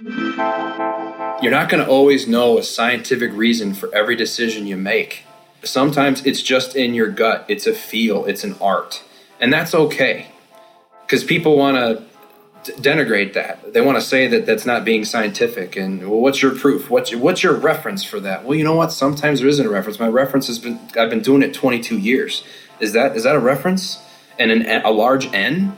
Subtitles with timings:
[0.00, 5.24] You're not going to always know a scientific reason for every decision you make.
[5.62, 9.02] Sometimes it's just in your gut, it's a feel, it's an art.
[9.40, 10.32] And that's okay.
[11.06, 13.72] Because people want to denigrate that.
[13.72, 15.76] They want to say that that's not being scientific.
[15.76, 16.90] And well, what's your proof?
[16.90, 18.44] What's your, what's your reference for that?
[18.44, 18.90] Well, you know what?
[18.90, 20.00] Sometimes there isn't a reference.
[20.00, 22.42] My reference has been I've been doing it 22 years.
[22.80, 23.98] Is that is that a reference?
[24.38, 25.76] And an, a large N?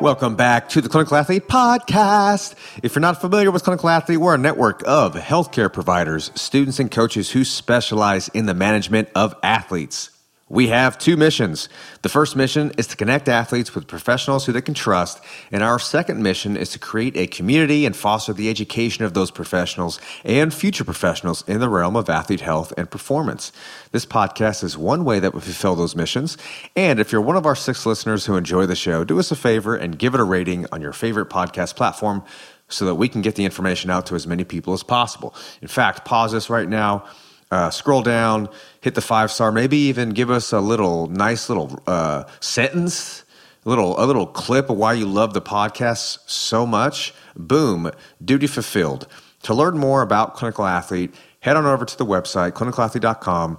[0.00, 2.54] Welcome back to the Clinical Athlete Podcast.
[2.82, 6.90] If you're not familiar with Clinical Athlete, we're a network of healthcare providers, students, and
[6.90, 10.08] coaches who specialize in the management of athletes.
[10.50, 11.68] We have two missions.
[12.02, 15.20] The first mission is to connect athletes with professionals who they can trust,
[15.52, 19.30] and our second mission is to create a community and foster the education of those
[19.30, 23.52] professionals and future professionals in the realm of athlete health and performance.
[23.92, 26.36] This podcast is one way that we fulfill those missions.
[26.74, 29.36] And if you're one of our six listeners who enjoy the show, do us a
[29.36, 32.24] favor and give it a rating on your favorite podcast platform
[32.66, 35.32] so that we can get the information out to as many people as possible.
[35.62, 37.04] In fact, pause this right now
[37.50, 38.48] uh, scroll down,
[38.80, 43.24] hit the five star, maybe even give us a little nice little uh, sentence,
[43.64, 47.14] a little a little clip of why you love the podcast so much.
[47.36, 47.90] Boom,
[48.24, 49.06] duty fulfilled.
[49.44, 53.58] To learn more about Clinical Athlete, head on over to the website clinicalathlete.com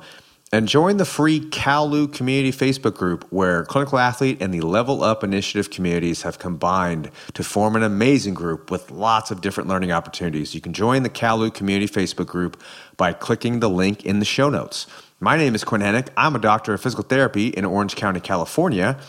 [0.54, 5.24] and join the free CalLU community Facebook group where Clinical Athlete and the Level Up
[5.24, 10.54] Initiative communities have combined to form an amazing group with lots of different learning opportunities.
[10.54, 12.62] You can join the CalLU community Facebook group
[12.98, 14.88] by clicking the link in the show notes.
[15.24, 16.08] My name is Quinn Henoch.
[16.18, 19.00] I'm a doctor of physical therapy in Orange County, California.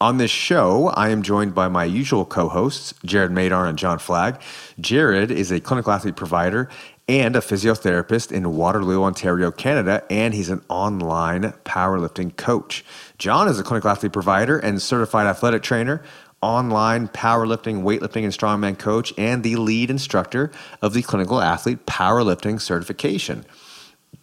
[0.00, 3.98] On this show, I am joined by my usual co hosts, Jared Madar and John
[3.98, 4.40] Flagg.
[4.78, 6.68] Jared is a clinical athlete provider
[7.08, 12.84] and a physiotherapist in Waterloo, Ontario, Canada, and he's an online powerlifting coach.
[13.18, 16.00] John is a clinical athlete provider and certified athletic trainer,
[16.42, 22.60] online powerlifting, weightlifting, and strongman coach, and the lead instructor of the clinical athlete powerlifting
[22.60, 23.44] certification.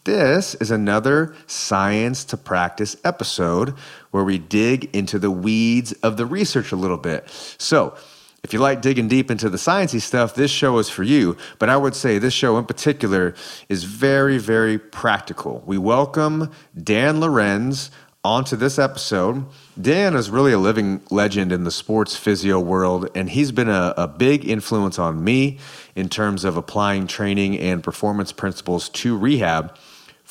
[0.05, 3.69] This is another science to practice episode
[4.11, 7.29] where we dig into the weeds of the research a little bit.
[7.57, 7.95] So,
[8.43, 11.37] if you like digging deep into the sciencey stuff, this show is for you.
[11.57, 13.33] But I would say this show in particular
[13.69, 15.63] is very, very practical.
[15.65, 17.89] We welcome Dan Lorenz
[18.25, 19.45] onto this episode.
[19.79, 23.93] Dan is really a living legend in the sports physio world, and he's been a,
[23.95, 25.59] a big influence on me
[25.95, 29.73] in terms of applying training and performance principles to rehab.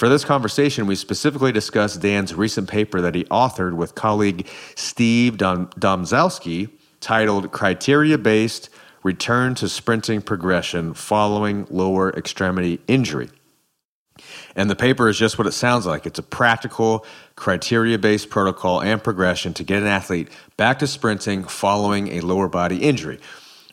[0.03, 5.37] For this conversation, we specifically discussed Dan's recent paper that he authored with colleague Steve
[5.37, 8.69] Dom- Domzalski titled Criteria Based
[9.05, 13.31] Return to Sprinting Progression Following Lower Extremity Injury.
[14.57, 16.05] And the paper is just what it sounds like.
[16.05, 21.45] It's a practical, criteria based protocol and progression to get an athlete back to sprinting
[21.45, 23.21] following a lower body injury.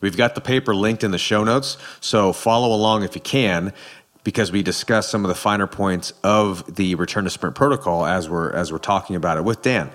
[0.01, 3.73] We've got the paper linked in the show notes, so follow along if you can
[4.29, 8.29] because we discuss some of the finer points of the return to sprint protocol as
[8.29, 9.89] we're as we're talking about it with Dan.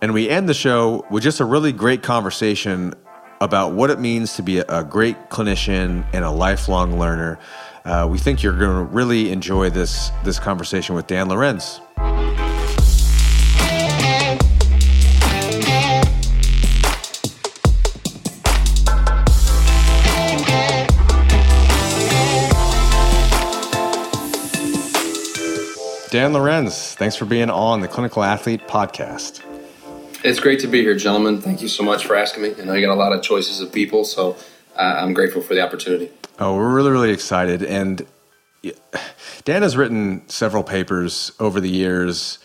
[0.00, 2.94] And we end the show with just a really great conversation
[3.42, 7.38] about what it means to be a great clinician and a lifelong learner.
[7.84, 11.78] Uh, we think you're going to really enjoy this this conversation with Dan Lorenz.
[26.10, 29.42] Dan Lorenz, thanks for being on the Clinical Athlete Podcast.
[30.24, 31.42] It's great to be here, gentlemen.
[31.42, 32.54] Thank you so much for asking me.
[32.58, 34.34] I know you got a lot of choices of people, so
[34.74, 36.10] uh, I'm grateful for the opportunity.
[36.38, 37.62] Oh, we're really, really excited.
[37.62, 38.06] And
[39.44, 42.38] Dan has written several papers over the years,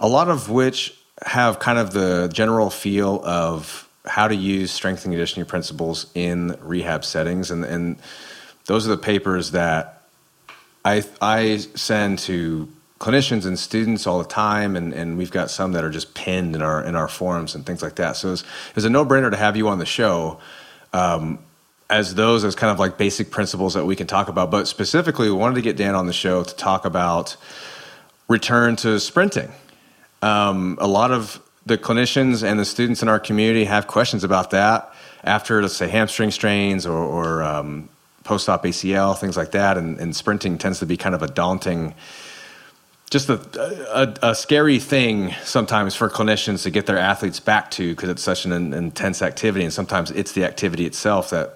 [0.00, 5.04] a lot of which have kind of the general feel of how to use strength
[5.04, 7.52] and conditioning principles in rehab settings.
[7.52, 7.98] And, and
[8.66, 10.02] those are the papers that
[10.84, 15.72] I, I send to clinicians and students all the time, and, and we've got some
[15.72, 18.16] that are just pinned in our in our forums and things like that.
[18.16, 18.44] So it's
[18.76, 20.40] it's a no brainer to have you on the show.
[20.92, 21.38] Um,
[21.90, 25.30] as those as kind of like basic principles that we can talk about, but specifically,
[25.30, 27.36] we wanted to get Dan on the show to talk about
[28.28, 29.50] return to sprinting.
[30.20, 34.50] Um, a lot of the clinicians and the students in our community have questions about
[34.50, 34.92] that
[35.24, 37.88] after, let's say, hamstring strains or, or um,
[38.24, 41.94] post-op ACL, things like that, and, and sprinting tends to be kind of a daunting
[43.10, 43.40] just a,
[44.22, 48.22] a, a, scary thing sometimes for clinicians to get their athletes back to because it's
[48.22, 51.54] such an, intense activity, and sometimes it's the activity itself that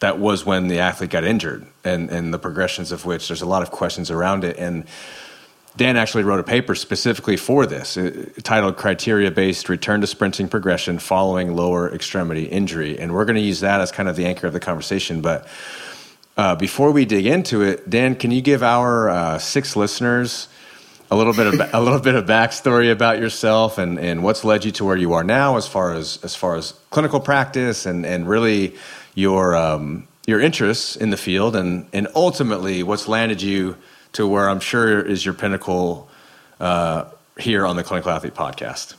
[0.00, 3.46] that was when the athlete got injured, and and the progressions of which there's a
[3.46, 4.58] lot of questions around it.
[4.58, 4.84] And
[5.76, 10.48] Dan actually wrote a paper specifically for this, uh, titled "Criteria Based Return to Sprinting
[10.48, 14.26] Progression Following Lower Extremity Injury," and we're going to use that as kind of the
[14.26, 15.22] anchor of the conversation.
[15.22, 15.46] But
[16.40, 20.48] uh, before we dig into it, Dan, can you give our uh, six listeners
[21.10, 24.64] a little bit of a little bit of backstory about yourself and, and what's led
[24.64, 28.06] you to where you are now, as far as as far as clinical practice and
[28.06, 28.74] and really
[29.14, 33.76] your um, your interests in the field and and ultimately what's landed you
[34.14, 36.08] to where I'm sure is your pinnacle
[36.58, 37.04] uh,
[37.38, 38.94] here on the Clinical Athlete Podcast.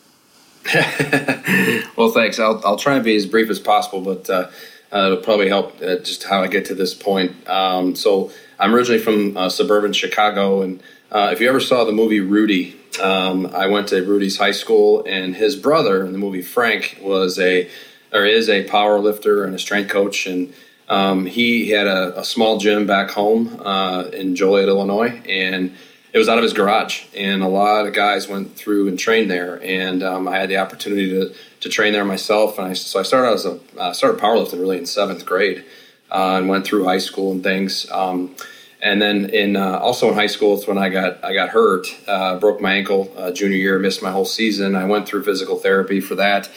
[1.97, 2.37] well, thanks.
[2.37, 4.49] I'll I'll try and be as brief as possible, but uh,
[4.93, 7.47] uh, it'll probably help uh, just how I get to this point.
[7.49, 11.91] Um, so I'm originally from uh, suburban Chicago, and uh, if you ever saw the
[11.91, 16.41] movie Rudy, um, I went to Rudy's high school, and his brother in the movie
[16.41, 17.69] Frank was a
[18.13, 20.53] or is a power lifter and a strength coach, and
[20.89, 25.73] um, he had a, a, small gym back home uh, in Joliet, Illinois, and
[26.13, 27.05] it was out of his garage.
[27.15, 30.57] And a lot of guys went through and trained there, and um, I had the
[30.57, 32.57] opportunity to, to train there myself.
[32.57, 35.63] And I, so I started as a uh, started powerlifting really in seventh grade,
[36.11, 37.89] uh, and went through high school and things.
[37.91, 38.35] Um,
[38.83, 41.87] and then in uh, also in high school, it's when I got I got hurt,
[42.07, 44.75] uh, broke my ankle uh, junior year, missed my whole season.
[44.75, 46.49] I went through physical therapy for that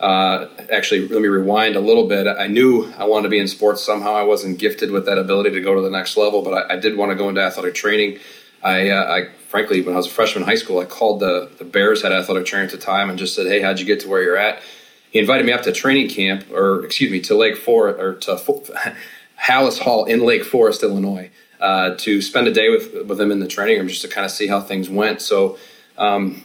[0.00, 2.26] uh, actually, let me rewind a little bit.
[2.26, 4.14] I knew I wanted to be in sports somehow.
[4.14, 6.76] I wasn't gifted with that ability to go to the next level, but I, I
[6.78, 8.18] did want to go into athletic training.
[8.62, 11.50] I, uh, I, frankly, when I was a freshman in high school, I called the,
[11.58, 14.00] the Bears head athletic trainer at the time and just said, "Hey, how'd you get
[14.00, 14.62] to where you're at?"
[15.10, 18.36] He invited me up to training camp, or excuse me, to Lake Forest or to
[19.40, 23.40] Halas Hall in Lake Forest, Illinois, uh, to spend a day with with him in
[23.40, 25.22] the training room just to kind of see how things went.
[25.22, 25.58] So.
[25.96, 26.44] Um,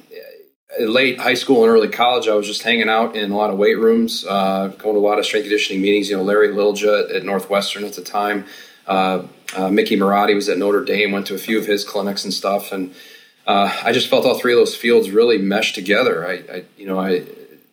[0.80, 3.58] late high school and early college, I was just hanging out in a lot of
[3.58, 6.10] weight rooms, uh, going to a lot of strength conditioning meetings.
[6.10, 8.46] You know, Larry Lilja at Northwestern at the time,
[8.88, 9.24] uh,
[9.56, 12.34] uh, Mickey Marotti was at Notre Dame, went to a few of his clinics and
[12.34, 12.94] stuff, and
[13.46, 16.26] uh, I just felt all three of those fields really meshed together.
[16.28, 17.26] I, I you know, I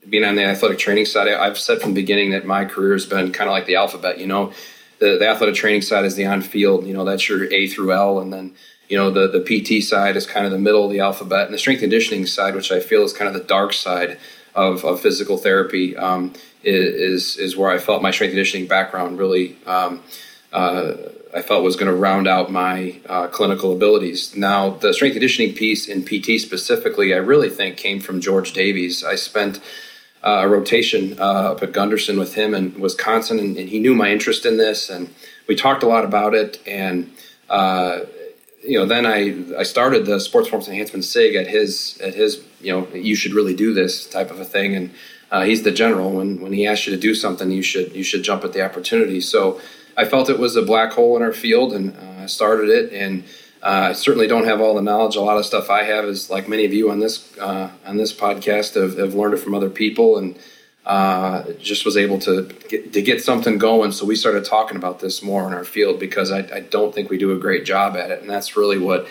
[0.09, 2.93] being on the athletic training side, I, have said from the beginning that my career
[2.93, 4.19] has been kind of like the alphabet.
[4.19, 4.53] You know,
[4.99, 6.87] the, the athletic training side is the on field.
[6.87, 8.55] You know, that's your A through L, and then
[8.88, 11.55] you know the the PT side is kind of the middle of the alphabet, and
[11.55, 14.19] the strength conditioning side, which I feel is kind of the dark side
[14.55, 16.33] of, of physical therapy, um,
[16.65, 19.56] is is where I felt my strength conditioning background really.
[19.67, 20.03] Um,
[20.53, 20.94] uh,
[21.35, 24.35] I felt was going to round out my uh, clinical abilities.
[24.35, 29.05] Now, the strength conditioning piece in PT specifically, I really think came from George Davies.
[29.05, 29.61] I spent
[30.25, 33.94] uh, a rotation uh, up at Gundersen with him in Wisconsin, and, and, he knew
[33.94, 35.09] my interest in this, and
[35.47, 36.61] we talked a lot about it.
[36.67, 37.11] And
[37.49, 38.00] uh,
[38.62, 42.43] you know, then I I started the sports performance enhancement sig at his at his
[42.61, 44.91] you know you should really do this type of a thing, and
[45.31, 46.11] uh, he's the general.
[46.11, 48.62] When when he asks you to do something, you should you should jump at the
[48.62, 49.21] opportunity.
[49.23, 49.61] So
[49.96, 52.92] I felt it was a black hole in our field, and uh, I started it.
[52.92, 53.25] And
[53.62, 55.16] uh, I certainly don't have all the knowledge.
[55.16, 57.96] A lot of stuff I have is like many of you on this uh, on
[57.96, 60.38] this podcast have, have learned it from other people, and
[60.87, 63.92] uh, just was able to get, to get something going.
[63.92, 67.10] So we started talking about this more in our field because I, I, don't think
[67.10, 69.06] we do a great job at it, and that's really what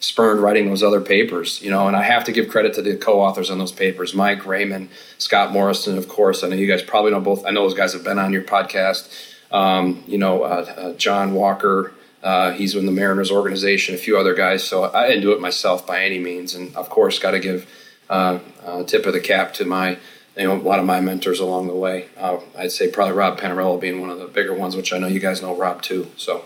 [0.00, 1.62] spurned writing those other papers.
[1.62, 4.42] You know, and I have to give credit to the co-authors on those papers: Mike
[4.42, 6.44] Reiman, Scott Morrison, of course.
[6.44, 7.46] I know you guys probably know both.
[7.46, 9.08] I know those guys have been on your podcast.
[9.54, 11.94] Um, you know, uh, uh, John Walker.
[12.22, 14.64] Uh, he's in the Mariners organization, a few other guys.
[14.64, 17.70] So I didn't do it myself by any means, and of course, got to give
[18.08, 18.38] uh,
[18.86, 19.98] tip of the cap to my
[20.36, 22.08] you know, a lot of my mentors along the way.
[22.16, 25.06] Uh, I'd say probably Rob Panariello being one of the bigger ones, which I know
[25.06, 26.10] you guys know Rob too.
[26.16, 26.44] So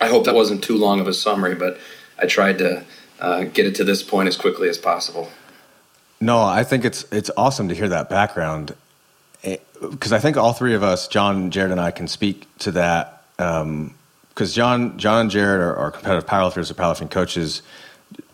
[0.00, 1.78] I hope that wasn't too long of a summary, but
[2.18, 2.84] I tried to
[3.20, 5.30] uh, get it to this point as quickly as possible.
[6.20, 8.76] No, I think it's it's awesome to hear that background
[9.42, 13.24] because I think all three of us, John, Jared, and I, can speak to that.
[13.36, 13.94] Because um,
[14.36, 17.62] John, John, and Jared are, are competitive powerlifters or powerlifting coaches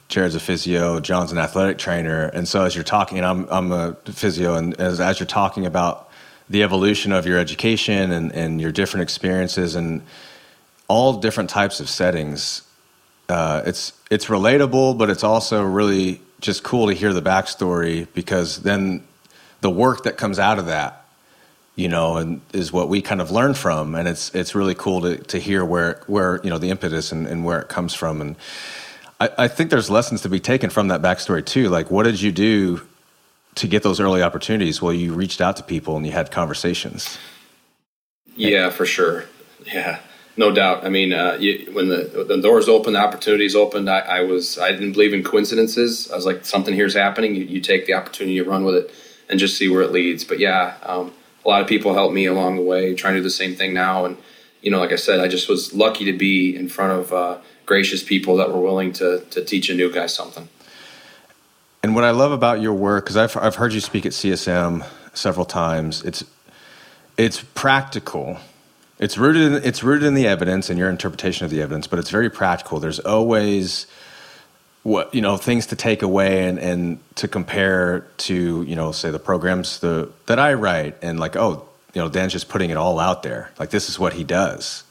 [0.08, 3.72] Jared's a physio, John's an athletic trainer, and so as you're talking, and I'm I'm
[3.72, 6.08] a physio, and as as you're talking about
[6.48, 10.02] the evolution of your education and and your different experiences and
[10.88, 12.62] all different types of settings,
[13.28, 18.62] uh, it's it's relatable, but it's also really just cool to hear the backstory because
[18.62, 19.04] then
[19.60, 20.97] the work that comes out of that
[21.78, 25.00] you know, and is what we kind of learn from, and it's it's really cool
[25.02, 28.20] to to hear where where you know the impetus and, and where it comes from,
[28.20, 28.36] and
[29.20, 31.68] I, I think there's lessons to be taken from that backstory too.
[31.68, 32.82] Like, what did you do
[33.54, 34.82] to get those early opportunities?
[34.82, 37.16] Well, you reached out to people and you had conversations.
[38.36, 39.24] Yeah, for sure.
[39.64, 40.00] Yeah,
[40.36, 40.84] no doubt.
[40.84, 43.88] I mean, uh, you, when the, the doors opened, the opportunities opened.
[43.88, 46.10] I, I, was I didn't believe in coincidences.
[46.10, 47.34] I was like, something here's happening.
[47.34, 48.90] You, you, take the opportunity, you run with it,
[49.28, 50.22] and just see where it leads.
[50.22, 51.12] But yeah, um,
[51.44, 53.74] a lot of people helped me along the way, trying to do the same thing
[53.74, 54.04] now.
[54.04, 54.16] And
[54.62, 57.12] you know, like I said, I just was lucky to be in front of.
[57.12, 60.48] Uh, gracious people that were willing to to teach a new guy something.
[61.82, 64.84] And what I love about your work, because I've I've heard you speak at CSM
[65.12, 66.24] several times, it's
[67.16, 68.38] it's practical.
[68.98, 72.00] It's rooted in, it's rooted in the evidence and your interpretation of the evidence, but
[72.00, 72.80] it's very practical.
[72.80, 73.86] There's always
[74.88, 79.10] what you know things to take away and, and to compare to you know say
[79.10, 82.76] the programs the that I write and like oh you know Dan's just putting it
[82.76, 84.84] all out there like this is what he does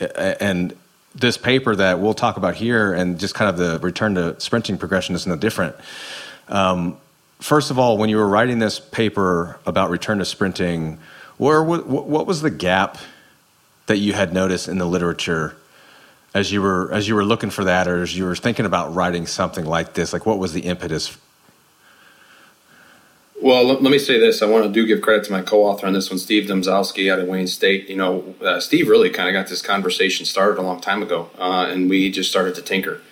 [0.00, 0.76] and
[1.16, 4.76] this paper that we'll talk about here and just kind of the return to sprinting
[4.76, 5.74] progression is no different.
[6.48, 6.98] Um,
[7.40, 10.98] first of all, when you were writing this paper about return to sprinting,
[11.38, 12.98] where what was the gap
[13.86, 15.56] that you had noticed in the literature
[16.36, 18.94] as you were as you were looking for that, or as you were thinking about
[18.94, 20.12] writing something like this?
[20.12, 21.16] Like, what was the impetus
[23.46, 24.40] well, let, me say this.
[24.40, 27.18] I want to do give credit to my co-author on this one, Steve Domzalski out
[27.18, 27.88] of Wayne State.
[27.88, 31.28] You know, uh, Steve really kind of got this conversation started a long time ago,
[31.38, 33.02] uh, and we just started to tinker.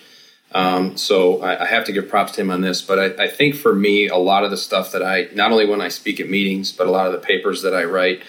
[0.53, 2.81] Um, so I, I, have to give props to him on this.
[2.81, 5.67] But I, I, think for me, a lot of the stuff that I, not only
[5.67, 8.23] when I speak at meetings, but a lot of the papers that I write,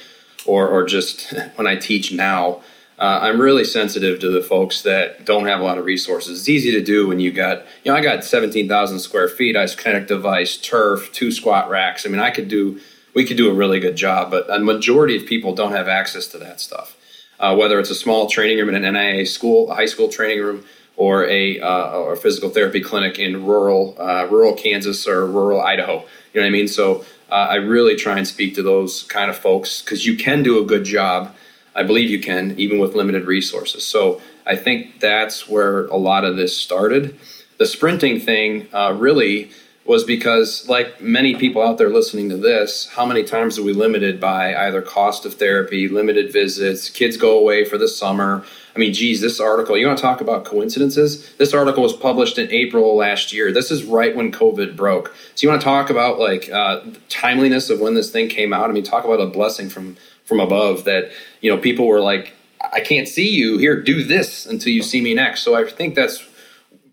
[0.45, 2.61] or, or just when I teach now,
[2.97, 6.39] uh, I'm really sensitive to the folks that don't have a lot of resources.
[6.39, 9.75] It's easy to do when you got, you know, I got 17,000 square feet, ice
[9.75, 12.05] isokinetic device, turf, two squat racks.
[12.05, 12.79] I mean, I could do,
[13.13, 16.27] we could do a really good job, but a majority of people don't have access
[16.27, 16.95] to that stuff.
[17.37, 20.41] Uh, whether it's a small training room in an NAIA school, a high school training
[20.41, 20.63] room,
[20.95, 25.59] or a uh, or a physical therapy clinic in rural uh, rural Kansas or rural
[25.59, 26.05] Idaho.
[26.33, 26.69] You know what I mean?
[26.69, 30.43] So uh, I really try and speak to those kind of folks because you can
[30.43, 31.35] do a good job
[31.75, 33.85] I believe you can, even with limited resources.
[33.85, 37.19] So I think that's where a lot of this started.
[37.57, 39.51] The sprinting thing uh, really
[39.85, 43.71] was because, like many people out there listening to this, how many times are we
[43.71, 48.43] limited by either cost of therapy, limited visits, kids go away for the summer?
[48.75, 51.33] I mean, geez, this article, you want to talk about coincidences?
[51.35, 53.51] This article was published in April last year.
[53.51, 55.15] This is right when COVID broke.
[55.35, 58.69] So you want to talk about like uh, timeliness of when this thing came out?
[58.69, 62.33] I mean, talk about a blessing from from above that you know people were like
[62.73, 63.57] i can't see you.
[63.57, 65.43] Here do this until you see me next.
[65.43, 66.27] So i think that's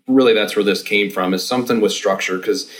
[0.07, 2.71] really that's where this came from is something with structure because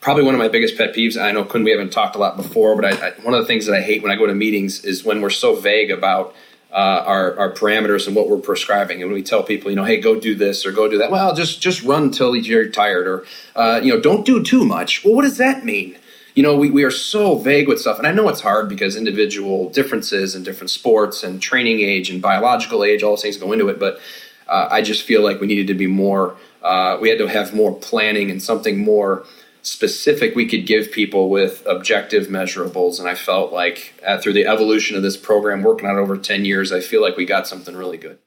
[0.00, 2.38] probably one of my biggest pet peeves i know Quinn, we haven't talked a lot
[2.38, 4.34] before but I, I, one of the things that i hate when i go to
[4.34, 6.34] meetings is when we're so vague about
[6.70, 9.00] uh, our, our parameters and what we're prescribing.
[9.00, 11.10] And when we tell people you know hey go do this or go do that.
[11.10, 13.24] Well just just run until you're tired or
[13.56, 15.04] uh, you know don't do too much.
[15.04, 15.96] Well what does that mean
[16.38, 17.98] you know, we, we are so vague with stuff.
[17.98, 22.22] And I know it's hard because individual differences in different sports and training age and
[22.22, 23.80] biological age, all those things go into it.
[23.80, 23.98] But
[24.46, 27.56] uh, I just feel like we needed to be more, uh, we had to have
[27.56, 29.26] more planning and something more
[29.62, 33.00] specific we could give people with objective measurables.
[33.00, 36.16] And I felt like uh, through the evolution of this program, working on it over
[36.16, 38.20] 10 years, I feel like we got something really good.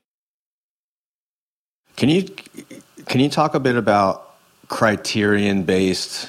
[1.95, 2.23] Can you,
[3.05, 4.35] can you talk a bit about
[4.67, 6.27] criterion based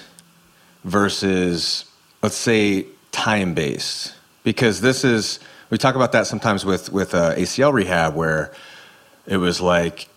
[0.84, 1.84] versus
[2.22, 5.38] let's say time based because this is
[5.70, 8.52] we talk about that sometimes with with uh, ACL rehab where
[9.26, 10.08] it was like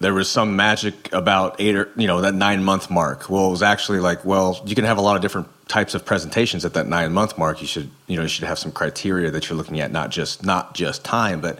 [0.00, 3.30] there was some magic about eight or you know that nine month mark.
[3.30, 6.04] Well, it was actually like well you can have a lot of different types of
[6.04, 7.60] presentations at that nine month mark.
[7.60, 10.44] You should you know you should have some criteria that you're looking at, not just
[10.44, 11.58] not just time, but.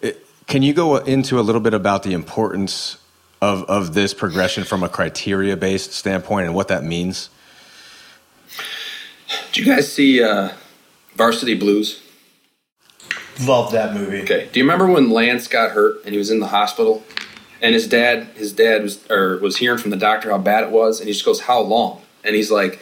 [0.00, 2.96] It, can you go into a little bit about the importance
[3.42, 7.28] of, of this progression from a criteria based standpoint and what that means?
[9.52, 10.50] Did you guys see uh,
[11.14, 12.02] Varsity Blues?
[13.40, 14.22] Love that movie.
[14.22, 14.48] Okay.
[14.52, 17.04] Do you remember when Lance got hurt and he was in the hospital,
[17.62, 20.70] and his dad, his dad was or was hearing from the doctor how bad it
[20.70, 22.80] was, and he just goes, "How long?" And he's like,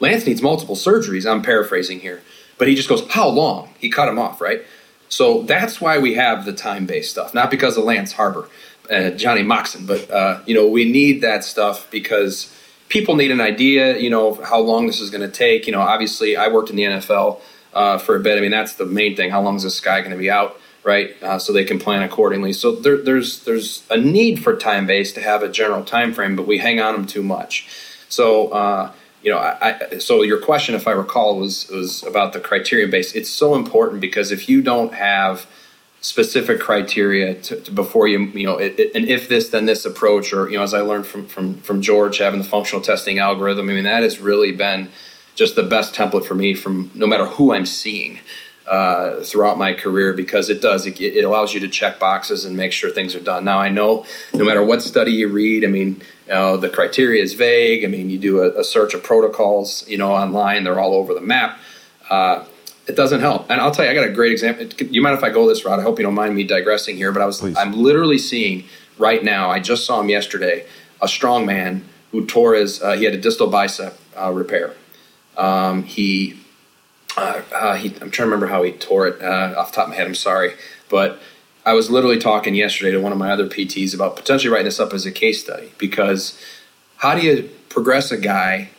[0.00, 2.22] "Lance needs multiple surgeries." I'm paraphrasing here,
[2.56, 4.62] but he just goes, "How long?" He cut him off, right?
[5.10, 8.48] So that's why we have the time-based stuff, not because of Lance Harbor,
[8.90, 12.54] uh, Johnny Moxon, but uh, you know we need that stuff because
[12.88, 15.66] people need an idea, you know, how long this is going to take.
[15.66, 17.40] You know, obviously, I worked in the NFL
[17.74, 18.38] uh, for a bit.
[18.38, 19.30] I mean, that's the main thing.
[19.30, 21.20] How long is this guy going to be out, right?
[21.22, 22.52] Uh, so they can plan accordingly.
[22.52, 26.36] So there, there's there's a need for time base to have a general time frame,
[26.36, 27.68] but we hang on them too much.
[28.08, 28.48] So.
[28.48, 32.38] Uh, you know, I, I, so your question, if I recall, was was about the
[32.38, 33.16] criteria base.
[33.16, 35.48] It's so important because if you don't have
[36.00, 39.84] specific criteria to, to before you you know it, it, and if this then this
[39.84, 43.18] approach or you know as I learned from from from George having the functional testing
[43.18, 44.90] algorithm I mean that has really been
[45.34, 48.20] just the best template for me from no matter who I'm seeing
[48.66, 52.56] uh, throughout my career because it does it, it, allows you to check boxes and
[52.56, 53.44] make sure things are done.
[53.44, 57.22] Now I know no matter what study you read I mean you know, the criteria
[57.22, 57.84] is vague.
[57.84, 61.12] I mean you do a, a search of protocols you know online they're all over
[61.12, 61.58] the map.
[62.08, 62.44] Uh,
[62.88, 63.50] it doesn't help.
[63.50, 64.66] And I'll tell you, I got a great example.
[64.86, 65.78] You mind if I go this route?
[65.78, 67.56] I hope you don't mind me digressing here, but I was, Please.
[67.56, 68.64] I'm literally seeing
[68.96, 69.50] right now.
[69.50, 70.66] I just saw him yesterday.
[71.00, 72.82] A strong man who tore his.
[72.82, 74.74] Uh, he had a distal bicep uh, repair.
[75.36, 76.40] Um, he,
[77.16, 77.88] uh, uh, he.
[77.88, 80.06] I'm trying to remember how he tore it uh, off the top of my head.
[80.06, 80.54] I'm sorry,
[80.88, 81.20] but
[81.64, 84.80] I was literally talking yesterday to one of my other PTs about potentially writing this
[84.80, 86.42] up as a case study because
[86.96, 88.70] how do you progress a guy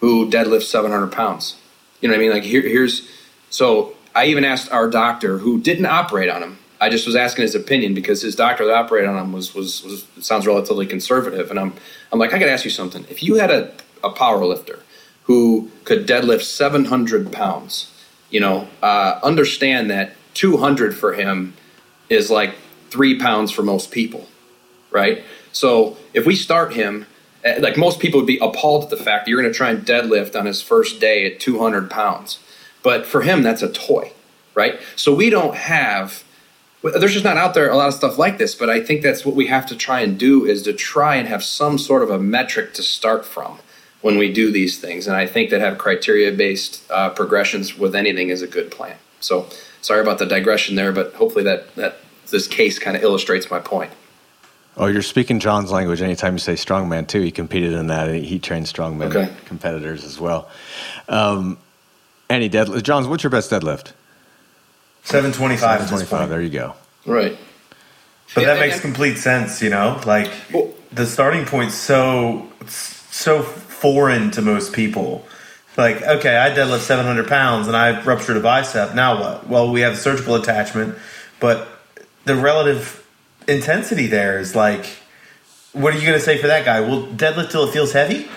[0.00, 1.56] who deadlifts 700 pounds?
[2.00, 2.32] You know what I mean?
[2.32, 3.08] Like here, here's
[3.54, 6.58] so I even asked our doctor who didn't operate on him.
[6.80, 9.84] I just was asking his opinion because his doctor that operated on him was was,
[9.84, 11.72] was sounds relatively conservative, and I'm
[12.10, 13.06] I'm like I got to ask you something.
[13.08, 14.80] If you had a a power lifter
[15.26, 17.94] who could deadlift 700 pounds,
[18.28, 21.54] you know, uh, understand that 200 for him
[22.08, 22.56] is like
[22.90, 24.26] three pounds for most people,
[24.90, 25.22] right?
[25.52, 27.06] So if we start him,
[27.44, 29.70] eh, like most people would be appalled at the fact that you're going to try
[29.70, 32.40] and deadlift on his first day at 200 pounds.
[32.84, 34.12] But for him, that's a toy,
[34.54, 34.78] right?
[34.94, 36.22] So we don't have,
[36.82, 39.24] there's just not out there a lot of stuff like this, but I think that's
[39.24, 42.10] what we have to try and do is to try and have some sort of
[42.10, 43.58] a metric to start from
[44.02, 45.06] when we do these things.
[45.06, 48.96] And I think that have criteria based uh, progressions with anything is a good plan.
[49.20, 49.48] So
[49.80, 51.96] sorry about the digression there, but hopefully that, that
[52.30, 53.90] this case kind of illustrates my point.
[54.76, 57.22] Oh, you're speaking John's language anytime you say strongman too.
[57.22, 58.12] He competed in that.
[58.12, 59.32] He trained strongman okay.
[59.46, 60.50] competitors as well.
[61.08, 61.58] Um,
[62.34, 62.82] any deadlift?
[62.82, 63.92] John's, what's your best deadlift?
[65.04, 65.88] 725.
[65.88, 66.28] 725.
[66.28, 66.74] There you go.
[67.06, 67.36] Right.
[68.34, 70.00] But yeah, that makes complete sense, you know?
[70.06, 75.26] Like well, the starting point's so so foreign to most people.
[75.76, 78.94] Like, okay, I deadlift 700 pounds and I ruptured a bicep.
[78.94, 79.48] Now what?
[79.48, 80.96] Well, we have a surgical attachment,
[81.40, 81.68] but
[82.24, 83.06] the relative
[83.48, 84.86] intensity there is like,
[85.72, 86.80] what are you going to say for that guy?
[86.80, 88.28] Well, deadlift till it feels heavy?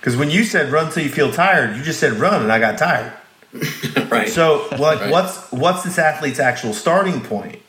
[0.00, 2.58] Because when you said run till you feel tired, you just said run, and I
[2.58, 3.12] got tired.
[4.10, 4.28] right.
[4.28, 5.10] So, like, right.
[5.10, 7.60] what's what's this athlete's actual starting point?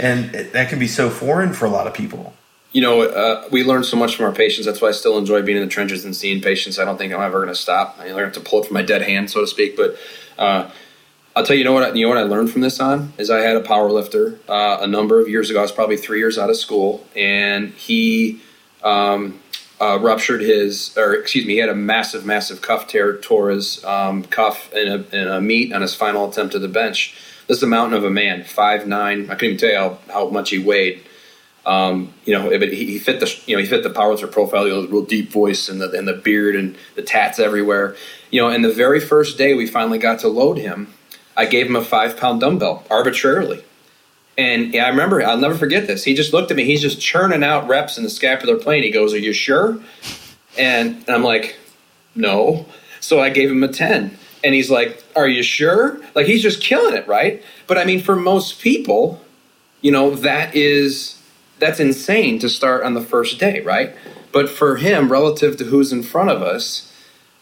[0.00, 2.34] And that can be so foreign for a lot of people.
[2.72, 4.66] You know, uh, we learn so much from our patients.
[4.66, 6.80] That's why I still enjoy being in the trenches and seeing patients.
[6.80, 7.96] I don't think I'm ever going to stop.
[8.00, 9.76] I learn to pull it from my dead hand, so to speak.
[9.76, 9.96] But
[10.38, 10.68] uh,
[11.36, 11.94] I'll tell you, you know what?
[11.94, 14.78] You know what I learned from this on is I had a power lifter uh,
[14.80, 15.60] a number of years ago.
[15.60, 18.40] I was probably three years out of school, and he
[18.82, 19.40] um,
[19.80, 23.84] uh, ruptured his, or excuse me, he had a massive, massive cuff tear, tore his
[23.84, 27.16] um, cuff in a, in a, meet on his final attempt to the bench.
[27.46, 29.30] This is a mountain of a man, five nine.
[29.30, 31.04] I couldn't even tell you how, how much he weighed.
[31.66, 34.66] Um, you know, but he, he, fit the you know he fit the powerlifter profile.
[34.66, 37.96] You know, the real deep voice and the and the beard and the tats everywhere.
[38.30, 40.92] You know, and the very first day we finally got to load him,
[41.36, 43.64] I gave him a five pound dumbbell arbitrarily
[44.36, 46.04] and I remember, I'll never forget this.
[46.04, 46.64] He just looked at me.
[46.64, 48.82] He's just churning out reps in the scapular plane.
[48.82, 49.78] He goes, Are you sure?
[50.58, 51.56] And, and I'm like,
[52.14, 52.66] No.
[53.00, 54.16] So I gave him a 10.
[54.42, 56.00] And he's like, Are you sure?
[56.14, 57.42] Like, he's just killing it, right?
[57.66, 59.20] But I mean, for most people,
[59.80, 61.20] you know, that is,
[61.60, 63.94] that's insane to start on the first day, right?
[64.32, 66.90] But for him, relative to who's in front of us,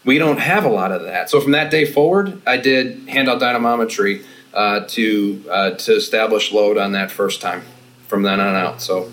[0.04, 1.30] we don't have a lot of that.
[1.30, 6.78] So from that day forward, I did handout dynamometry uh, to uh, to establish load
[6.78, 7.62] on that first time
[8.06, 8.82] from then on out.
[8.82, 9.10] So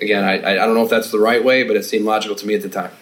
[0.00, 2.46] again, I, I don't know if that's the right way, but it seemed logical to
[2.46, 2.92] me at the time.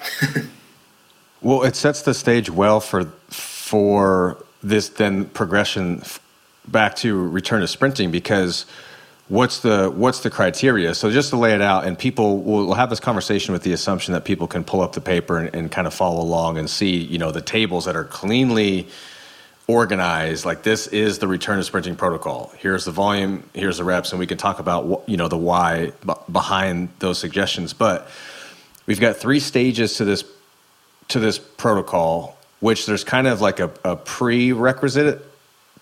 [1.43, 6.03] well, it sets the stage well for for this then progression
[6.67, 8.67] back to return to sprinting because
[9.29, 12.91] what's the what's the criteria so just to lay it out and people will have
[12.91, 15.87] this conversation with the assumption that people can pull up the paper and, and kind
[15.87, 18.87] of follow along and see you know the tables that are cleanly
[19.69, 24.13] organized like this is the return to sprinting protocol here's the volume here's the reps
[24.13, 25.93] and we can talk about you know the why
[26.33, 28.09] behind those suggestions but
[28.87, 30.25] we've got three stages to this
[31.09, 35.23] to this protocol which there's kind of like a, a prerequisite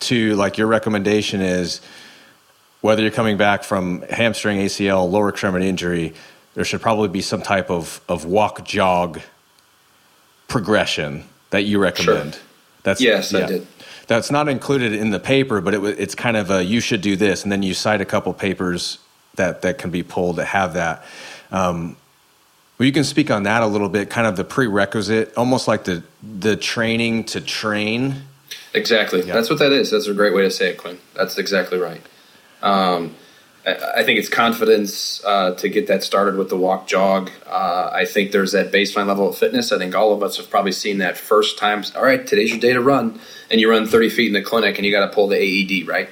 [0.00, 1.80] to like your recommendation is
[2.80, 6.12] whether you're coming back from hamstring acl lower extremity injury
[6.54, 9.20] there should probably be some type of of walk jog
[10.48, 12.42] progression that you recommend sure.
[12.86, 13.40] That's yes, yeah.
[13.40, 13.66] I did
[14.06, 17.16] that's not included in the paper, but it, it's kind of a you should do
[17.16, 18.98] this, and then you cite a couple papers
[19.36, 21.04] that that can be pulled that have that.
[21.50, 21.96] Um,
[22.78, 25.84] well, you can speak on that a little bit, kind of the prerequisite, almost like
[25.84, 28.22] the the training to train.
[28.74, 29.32] Exactly, yeah.
[29.32, 29.90] that's what that is.
[29.90, 30.98] That's a great way to say it, Quinn.
[31.14, 32.02] That's exactly right.
[32.62, 33.14] Um,
[33.66, 37.32] I think it's confidence uh, to get that started with the walk jog.
[37.46, 39.72] Uh, I think there's that baseline level of fitness.
[39.72, 41.82] I think all of us have probably seen that first time.
[41.96, 43.18] All right, today's your day to run,
[43.50, 45.86] and you run 30 feet in the clinic, and you got to pull the AED,
[45.88, 46.08] right?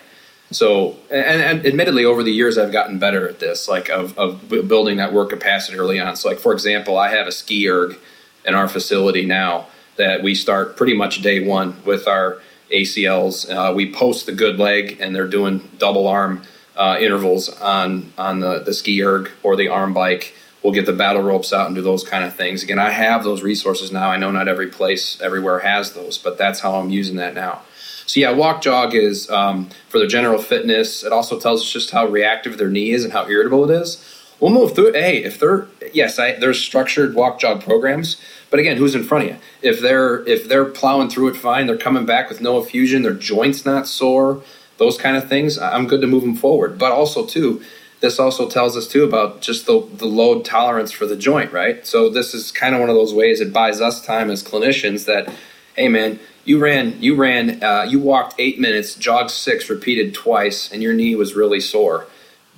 [0.51, 4.49] So, and, and, admittedly, over the years, I've gotten better at this, like of, of
[4.49, 6.17] building that work capacity early on.
[6.17, 7.99] So, like for example, I have a ski erg
[8.45, 9.67] in our facility now
[9.97, 13.51] that we start pretty much day one with our ACLs.
[13.51, 16.43] Uh, we post the good leg, and they're doing double arm
[16.77, 20.35] uh, intervals on on the the ski erg or the arm bike.
[20.65, 22.63] We'll get the battle ropes out and do those kind of things.
[22.63, 24.11] Again, I have those resources now.
[24.11, 27.61] I know not every place everywhere has those, but that's how I'm using that now.
[28.07, 31.05] So yeah, walk jog is um, for their general fitness.
[31.05, 34.03] It also tells us just how reactive their knee is and how irritable it is.
[34.41, 34.95] We'll move through it.
[34.97, 39.25] Hey, if they're yes, I, there's structured walk jog programs, but again, who's in front
[39.25, 39.37] of you?
[39.63, 43.15] If they're if they're plowing through it fine, they're coming back with no effusion, their
[43.15, 44.43] joints not sore,
[44.79, 45.59] those kind of things.
[45.59, 46.79] I'm good to move them forward.
[46.79, 47.63] But also too,
[48.01, 51.87] this also tells us too about just the, the load tolerance for the joint, right?
[51.87, 55.07] So this is kind of one of those ways it buys us time as clinicians
[55.07, 55.33] that,
[55.77, 60.71] hey man, you ran you ran uh, you walked eight minutes, jogged six, repeated twice,
[60.71, 62.07] and your knee was really sore.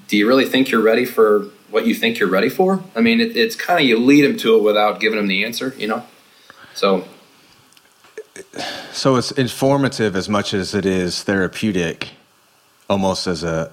[0.08, 2.82] Do you really think you're ready for what you think you're ready for?
[2.94, 5.44] I mean, it, it's kind of you lead them to it without giving them the
[5.44, 6.04] answer, you know.
[6.74, 7.06] So,
[8.92, 12.10] so it's informative as much as it is therapeutic,
[12.88, 13.72] almost as a,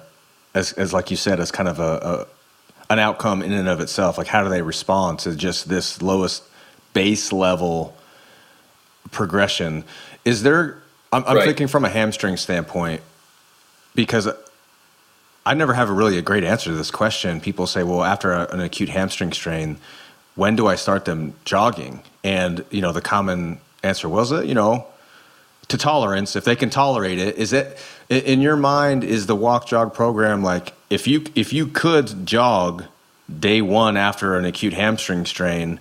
[0.54, 2.26] as, as like you said, as kind of a, a
[2.90, 4.18] an outcome in and of itself.
[4.18, 6.42] Like, how do they respond to just this lowest
[6.92, 7.96] base level
[9.10, 9.84] progression?
[10.24, 10.82] Is there?
[11.12, 11.46] I'm, I'm right.
[11.46, 13.00] thinking from a hamstring standpoint
[13.94, 14.28] because
[15.46, 17.40] I never have a really a great answer to this question.
[17.40, 19.76] People say, well, after a, an acute hamstring strain,
[20.34, 22.02] when do I start them jogging?
[22.22, 24.86] And, you know, the common answer was it, you know,
[25.68, 29.66] to tolerance, if they can tolerate it, is it in your mind, is the walk
[29.66, 32.84] jog program like if you if you could jog
[33.40, 35.80] day one after an acute hamstring strain,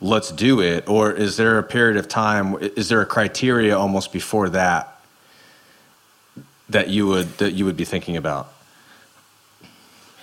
[0.00, 0.88] let's do it?
[0.88, 5.00] Or is there a period of time is there a criteria almost before that
[6.68, 8.52] that you would that you would be thinking about?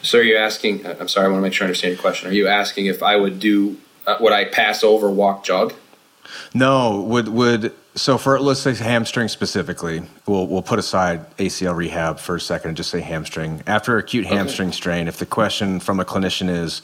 [0.02, 0.86] So are you asking?
[0.86, 2.30] I'm sorry, I want to make sure I understand your question.
[2.30, 3.78] Are you asking if I would do?
[4.06, 5.74] Uh, would I pass over walk jog?
[6.54, 7.02] No.
[7.02, 12.36] Would would so for let's say hamstring specifically, we'll we'll put aside ACL rehab for
[12.36, 13.62] a second and just say hamstring.
[13.68, 14.76] After acute hamstring okay.
[14.76, 16.82] strain, if the question from a clinician is,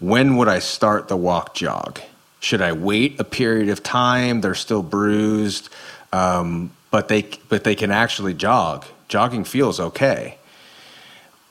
[0.00, 2.00] when would I start the walk jog?
[2.40, 4.40] Should I wait a period of time?
[4.40, 5.70] They're still bruised,
[6.12, 8.84] um, but they but they can actually jog.
[9.08, 10.38] Jogging feels okay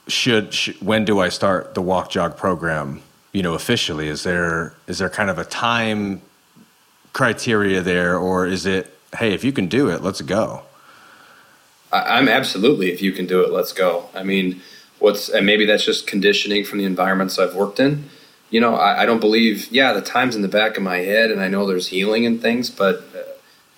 [0.08, 3.02] should, should when do I start the walk jog program?
[3.34, 6.22] You know, officially, is there is there kind of a time
[7.14, 10.64] criteria there, or is it hey, if you can do it, let's go?
[11.92, 14.10] I'm absolutely if you can do it, let's go.
[14.16, 14.62] I mean,
[15.00, 18.10] what's and maybe that's just conditioning from the environments I've worked in.
[18.50, 19.72] You know, I, I don't believe.
[19.72, 22.42] Yeah, the time's in the back of my head, and I know there's healing and
[22.42, 23.04] things, but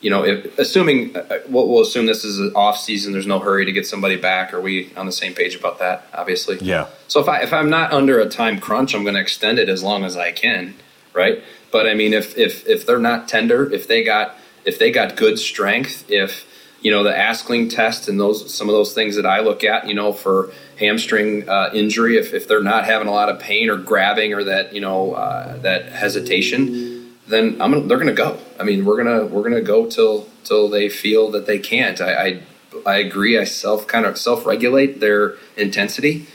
[0.04, 3.26] you know, if, assuming uh, uh, we'll, we'll, assume this is an off season, there's
[3.26, 4.54] no hurry to get somebody back.
[4.54, 6.06] Are we on the same page about that?
[6.14, 6.88] Obviously, yeah.
[7.08, 9.70] So if I if I'm not under a time crunch, I'm going to extend it
[9.70, 10.76] as long as I can,
[11.14, 11.42] right?
[11.74, 15.18] But I mean, if if if they're not tender, if they got if they got
[15.18, 16.46] good strength, if
[16.82, 19.90] you know the Askling test and those some of those things that I look at,
[19.90, 23.70] you know, for hamstring uh, injury, if if they're not having a lot of pain
[23.70, 26.94] or grabbing or that you know uh, that hesitation
[27.28, 28.38] then I'm gonna, they're going to go.
[28.60, 32.00] I mean, we're gonna we're gonna go till till they feel that they can't.
[32.02, 32.42] I I,
[32.86, 33.38] I agree.
[33.38, 36.28] I self kind of self regulate their intensity,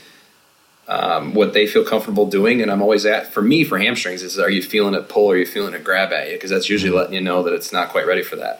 [0.89, 4.39] um, what they feel comfortable doing, and I'm always at for me for hamstrings is
[4.39, 6.67] are you feeling it pull or are you feeling it grab at you because that's
[6.67, 8.59] usually letting you know that it's not quite ready for that.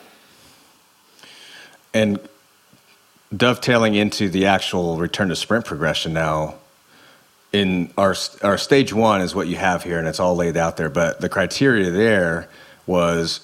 [1.92, 2.20] And
[3.36, 6.54] dovetailing into the actual return to sprint progression now
[7.52, 10.76] in our our stage one is what you have here, and it's all laid out
[10.76, 10.88] there.
[10.88, 12.48] But the criteria there
[12.86, 13.40] was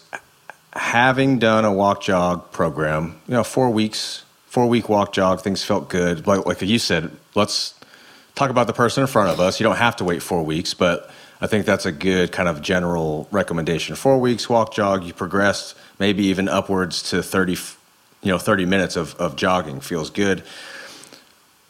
[0.74, 3.20] having done a walk jog program.
[3.26, 5.40] You know, four weeks, four week walk jog.
[5.40, 6.28] Things felt good.
[6.28, 7.74] Like like you said, let's
[8.36, 9.58] talk about the person in front of us.
[9.58, 12.62] You don't have to wait four weeks, but I think that's a good kind of
[12.62, 13.96] general recommendation.
[13.96, 15.02] Four weeks walk jog.
[15.02, 17.56] You progress maybe even upwards to thirty.
[18.22, 20.44] You know, thirty minutes of of jogging feels good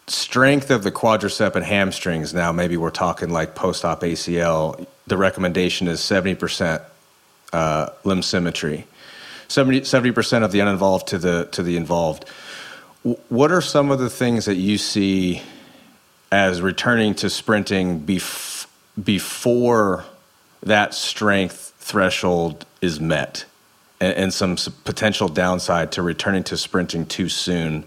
[0.09, 5.89] strength of the quadricep and hamstrings now maybe we're talking like post-op acl the recommendation
[5.89, 6.83] is 70%
[7.53, 8.87] uh, limb symmetry
[9.49, 12.29] 70, percent of the uninvolved to the to the involved
[13.29, 15.43] what are some of the things that you see
[16.31, 18.67] as returning to sprinting bef-
[19.03, 20.05] before
[20.63, 23.45] that strength threshold is met
[24.01, 27.85] and, and some potential downside to returning to sprinting too soon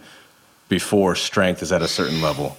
[0.67, 2.58] before strength is at a certain level?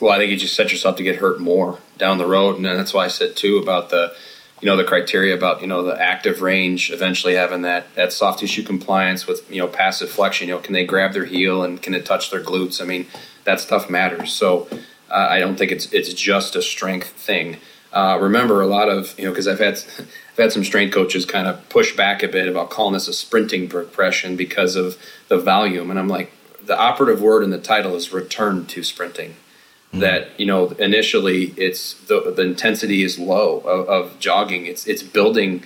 [0.00, 2.64] Well, I think you just set yourself to get hurt more down the road, and
[2.64, 4.12] that's why I said too about the,
[4.60, 8.40] you know, the criteria about you know the active range eventually having that that soft
[8.40, 10.48] tissue compliance with you know passive flexion.
[10.48, 12.82] You know, can they grab their heel and can it touch their glutes?
[12.82, 13.06] I mean,
[13.44, 14.32] that stuff matters.
[14.32, 14.68] So
[15.10, 17.58] uh, I don't think it's it's just a strength thing.
[17.92, 21.26] Uh, remember, a lot of you know because I've had I've had some strength coaches
[21.26, 24.96] kind of push back a bit about calling this a sprinting progression because of
[25.28, 26.32] the volume, and I'm like,
[26.64, 29.30] the operative word in the title is return to sprinting.
[29.30, 30.00] Mm-hmm.
[30.00, 34.64] That you know initially it's the the intensity is low of, of jogging.
[34.64, 35.64] It's it's building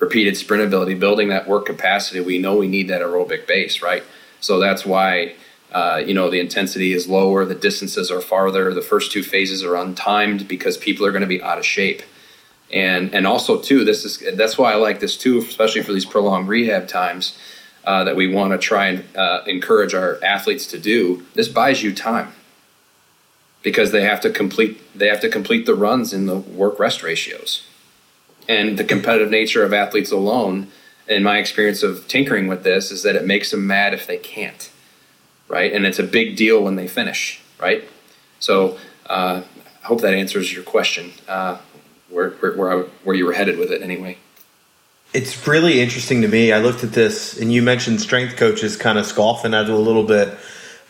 [0.00, 2.20] repeated sprint ability, building that work capacity.
[2.20, 4.02] We know we need that aerobic base, right?
[4.40, 5.34] So that's why
[5.72, 9.62] uh, you know the intensity is lower, the distances are farther, the first two phases
[9.62, 12.02] are untimed because people are going to be out of shape.
[12.72, 16.06] And and also too, this is that's why I like this too, especially for these
[16.06, 17.38] prolonged rehab times
[17.84, 21.24] uh, that we want to try and uh, encourage our athletes to do.
[21.34, 22.32] This buys you time
[23.62, 27.02] because they have to complete they have to complete the runs in the work rest
[27.02, 27.66] ratios
[28.48, 30.68] and the competitive nature of athletes alone
[31.06, 34.16] in my experience of tinkering with this is that it makes them mad if they
[34.16, 34.70] can't
[35.48, 35.72] right?
[35.72, 37.84] And it's a big deal when they finish right?
[38.38, 39.42] So uh,
[39.82, 41.58] i hope that answers your question uh,
[42.08, 44.16] where, where, where, I, where you were headed with it anyway.
[45.12, 46.52] It's really interesting to me.
[46.52, 49.76] I looked at this and you mentioned strength coaches kind of scoffing at it a
[49.76, 50.38] little bit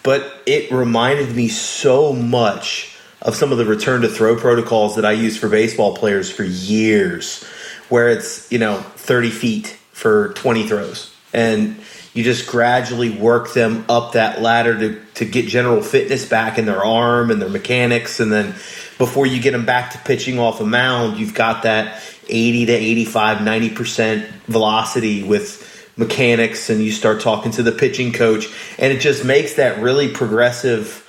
[0.03, 5.05] but it reminded me so much of some of the return to throw protocols that
[5.05, 7.45] I use for baseball players for years,
[7.89, 11.15] where it's, you know, 30 feet for 20 throws.
[11.33, 11.81] And
[12.15, 16.67] you just gradually work them up that ladder to, to get general fitness back in
[16.67, 18.19] their arm and their mechanics.
[18.19, 18.55] And then
[18.99, 22.73] before you get them back to pitching off a mound, you've got that 80 to
[22.73, 25.65] 85, 90% velocity with
[25.99, 28.47] mechanics and you start talking to the pitching coach
[28.79, 31.05] and it just makes that really progressive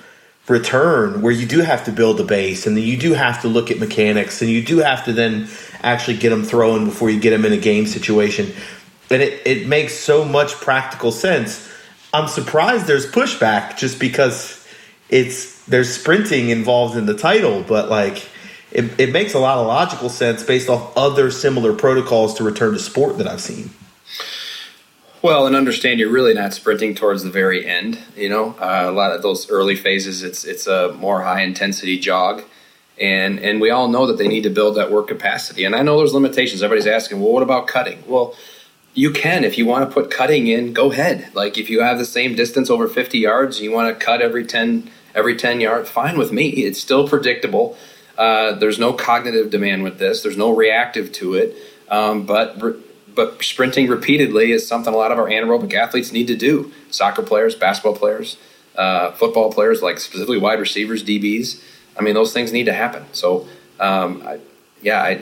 [0.48, 3.70] return where you do have to build a base and you do have to look
[3.70, 5.48] at mechanics and you do have to then
[5.82, 8.52] actually get them throwing before you get them in a game situation
[9.10, 11.68] and it, it makes so much practical sense
[12.12, 14.66] i'm surprised there's pushback just because
[15.08, 18.28] it's there's sprinting involved in the title but like
[18.72, 22.72] it, it makes a lot of logical sense based off other similar protocols to return
[22.72, 23.70] to sport that i've seen
[25.22, 27.98] well, and understand you're really not sprinting towards the very end.
[28.16, 31.98] You know, uh, a lot of those early phases, it's it's a more high intensity
[31.98, 32.42] jog,
[32.98, 35.64] and and we all know that they need to build that work capacity.
[35.64, 36.62] And I know there's limitations.
[36.62, 38.02] Everybody's asking, well, what about cutting?
[38.06, 38.34] Well,
[38.94, 40.72] you can if you want to put cutting in.
[40.72, 41.34] Go ahead.
[41.34, 44.44] Like if you have the same distance over 50 yards, you want to cut every
[44.44, 45.90] 10 every 10 yards.
[45.90, 46.48] Fine with me.
[46.48, 47.76] It's still predictable.
[48.16, 50.22] Uh, there's no cognitive demand with this.
[50.22, 51.56] There's no reactive to it.
[51.88, 52.60] Um, but
[53.14, 56.72] but sprinting repeatedly is something a lot of our anaerobic athletes need to do.
[56.90, 58.36] Soccer players, basketball players,
[58.76, 61.62] uh, football players, like specifically wide receivers, DBs.
[61.98, 63.04] I mean, those things need to happen.
[63.12, 63.48] So,
[63.80, 64.38] um, I,
[64.80, 65.20] yeah, I,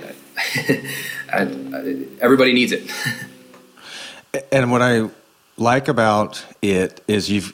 [1.33, 1.41] I,
[2.21, 2.91] everybody needs it.
[4.53, 5.09] and what I
[5.57, 7.53] like about it is you've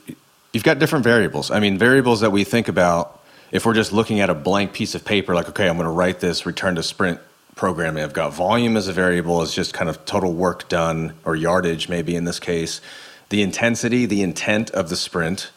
[0.53, 1.51] you've got different variables.
[1.51, 3.21] I mean, variables that we think about
[3.51, 5.93] if we're just looking at a blank piece of paper, like, okay, I'm going to
[5.93, 7.21] write this return to sprint
[7.55, 8.03] programming.
[8.03, 11.89] I've got volume as a variable, as just kind of total work done or yardage,
[11.89, 12.81] maybe in this case.
[13.29, 15.51] The intensity, the intent of the sprint,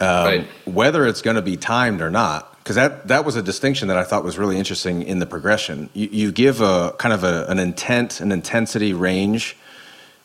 [0.00, 0.48] um, right.
[0.66, 2.50] whether it's going to be timed or not.
[2.58, 5.90] Because that, that was a distinction that I thought was really interesting in the progression.
[5.92, 9.56] You, you give a kind of a, an intent, an intensity range,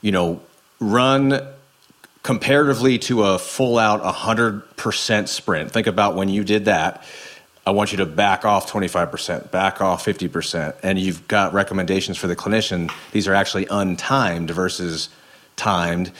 [0.01, 0.41] you know,
[0.79, 1.41] run
[2.23, 5.71] comparatively to a full out 100% sprint.
[5.71, 7.03] Think about when you did that
[7.69, 10.75] I want you to back off 25%, back off 50%.
[10.81, 12.91] And you've got recommendations for the clinician.
[13.11, 15.09] These are actually untimed versus
[15.55, 16.11] timed.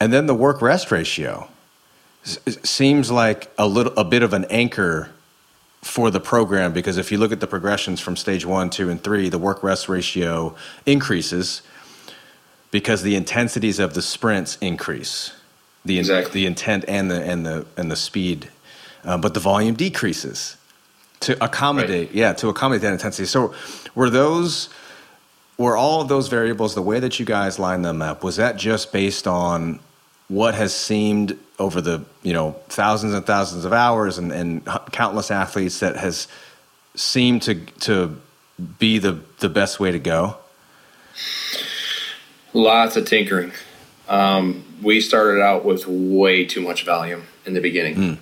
[0.00, 1.46] And then the work rest ratio
[2.22, 5.10] seems like a little a bit of an anchor
[5.82, 9.04] for the program because if you look at the progressions from stage 1, 2 and
[9.04, 11.60] 3, the work rest ratio increases
[12.70, 15.32] because the intensities of the sprints increase.
[15.84, 16.40] The, exactly.
[16.40, 18.50] the intent and the and the and the speed
[19.04, 20.56] uh, but the volume decreases
[21.20, 22.14] to accommodate right.
[22.14, 23.54] yeah to accommodate that intensity so
[23.94, 24.68] were those
[25.56, 28.56] were all of those variables the way that you guys lined them up was that
[28.56, 29.80] just based on
[30.26, 35.30] what has seemed over the you know thousands and thousands of hours and, and countless
[35.30, 36.28] athletes that has
[36.94, 38.20] seemed to to
[38.78, 40.36] be the the best way to go
[42.52, 43.52] lots of tinkering
[44.08, 48.18] um, we started out with way too much volume in the beginning mm.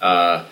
[0.00, 0.44] uh,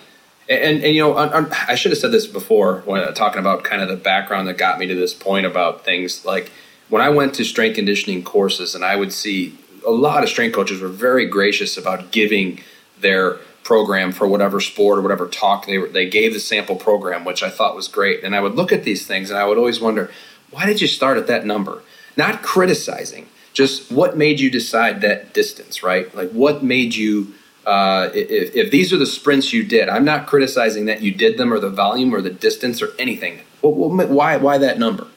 [0.48, 3.82] and, and you know, I should have said this before when uh, talking about kind
[3.82, 6.52] of the background that got me to this point about things like
[6.88, 10.54] when I went to strength conditioning courses, and I would see a lot of strength
[10.54, 12.60] coaches were very gracious about giving
[13.00, 17.24] their program for whatever sport or whatever talk they were, they gave the sample program,
[17.24, 18.22] which I thought was great.
[18.22, 20.10] And I would look at these things, and I would always wonder,
[20.50, 21.82] why did you start at that number?
[22.16, 26.14] Not criticizing, just what made you decide that distance, right?
[26.14, 27.34] Like what made you
[27.66, 31.36] uh, if, if, these are the sprints you did, I'm not criticizing that you did
[31.36, 33.40] them or the volume or the distance or anything.
[33.60, 35.08] Well, why, why that number?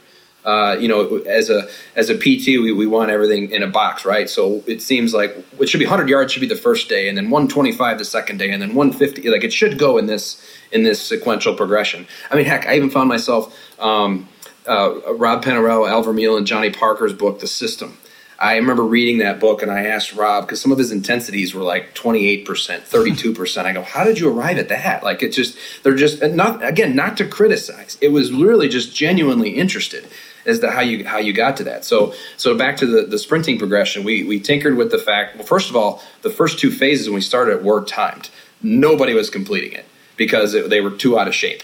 [0.43, 4.05] Uh, you know, as a as a PT, we, we want everything in a box,
[4.05, 4.27] right?
[4.29, 7.17] So it seems like it should be 100 yards should be the first day, and
[7.17, 9.29] then 125 the second day, and then 150.
[9.29, 12.07] Like it should go in this in this sequential progression.
[12.31, 14.29] I mean, heck, I even found myself um,
[14.67, 17.97] uh, Rob Panariello, Al Vermeil, and Johnny Parker's book, The System.
[18.39, 21.61] I remember reading that book, and I asked Rob because some of his intensities were
[21.61, 23.67] like 28 percent, 32 percent.
[23.67, 26.95] I go, "How did you arrive at that?" Like it just they're just not again
[26.95, 27.97] not to criticize.
[27.99, 30.07] It was really just genuinely interested
[30.45, 31.83] as to how you how you got to that.
[31.83, 35.35] So so back to the, the sprinting progression, we we tinkered with the fact.
[35.35, 38.29] Well, first of all, the first two phases when we started were timed.
[38.61, 41.63] Nobody was completing it because it, they were too out of shape.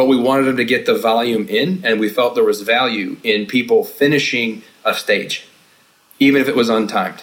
[0.00, 3.18] But we wanted them to get the volume in, and we felt there was value
[3.22, 5.46] in people finishing a stage,
[6.18, 7.20] even if it was untimed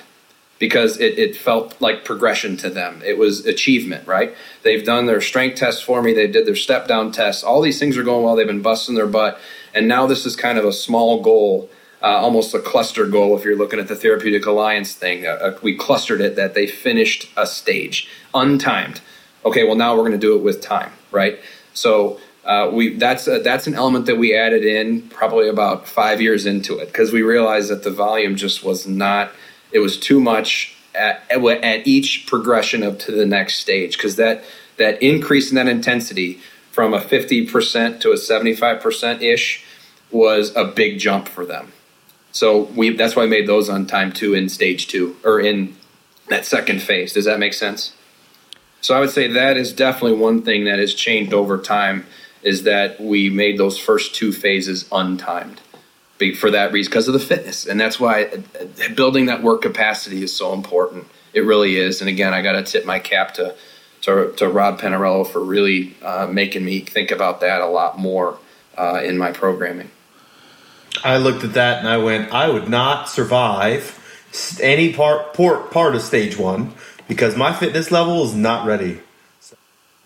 [0.59, 3.01] because it, it felt like progression to them.
[3.03, 4.35] It was achievement, right?
[4.61, 6.13] They've done their strength tests for me.
[6.13, 7.43] They did their step down tests.
[7.43, 8.35] All these things are going well.
[8.35, 9.39] They've been busting their butt.
[9.73, 11.71] And now this is kind of a small goal,
[12.03, 15.25] uh, almost a cluster goal if you're looking at the therapeutic alliance thing.
[15.25, 19.01] Uh, uh we clustered it that they finished a stage untimed.
[19.43, 21.39] Okay, well now we're going to do it with time, right?
[21.73, 26.21] So uh, we that's a, that's an element that we added in probably about five
[26.21, 29.31] years into it because we realized that the volume just was not.
[29.73, 34.45] It was too much at, at each progression up to the next stage because that
[34.77, 36.39] that increase in that intensity
[36.71, 39.65] from a 50% to a 75% ish
[40.11, 41.73] was a big jump for them.
[42.31, 45.75] So we that's why I made those on time two in stage two or in
[46.29, 47.11] that second phase.
[47.11, 47.93] Does that make sense?
[48.79, 52.05] So I would say that is definitely one thing that has changed over time
[52.43, 55.57] is that we made those first two phases untimed
[56.35, 60.23] for that reason because of the fitness and that's why uh, building that work capacity
[60.23, 63.55] is so important it really is and again i got to tip my cap to
[64.01, 68.39] to, to rob Panariello for really uh, making me think about that a lot more
[68.77, 69.91] uh, in my programming.
[71.03, 73.93] I looked at that and I went, I would not survive
[74.61, 76.73] any part part, part of stage one
[77.07, 79.01] because my fitness level is not ready.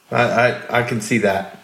[0.09, 1.60] I, I, I can see that.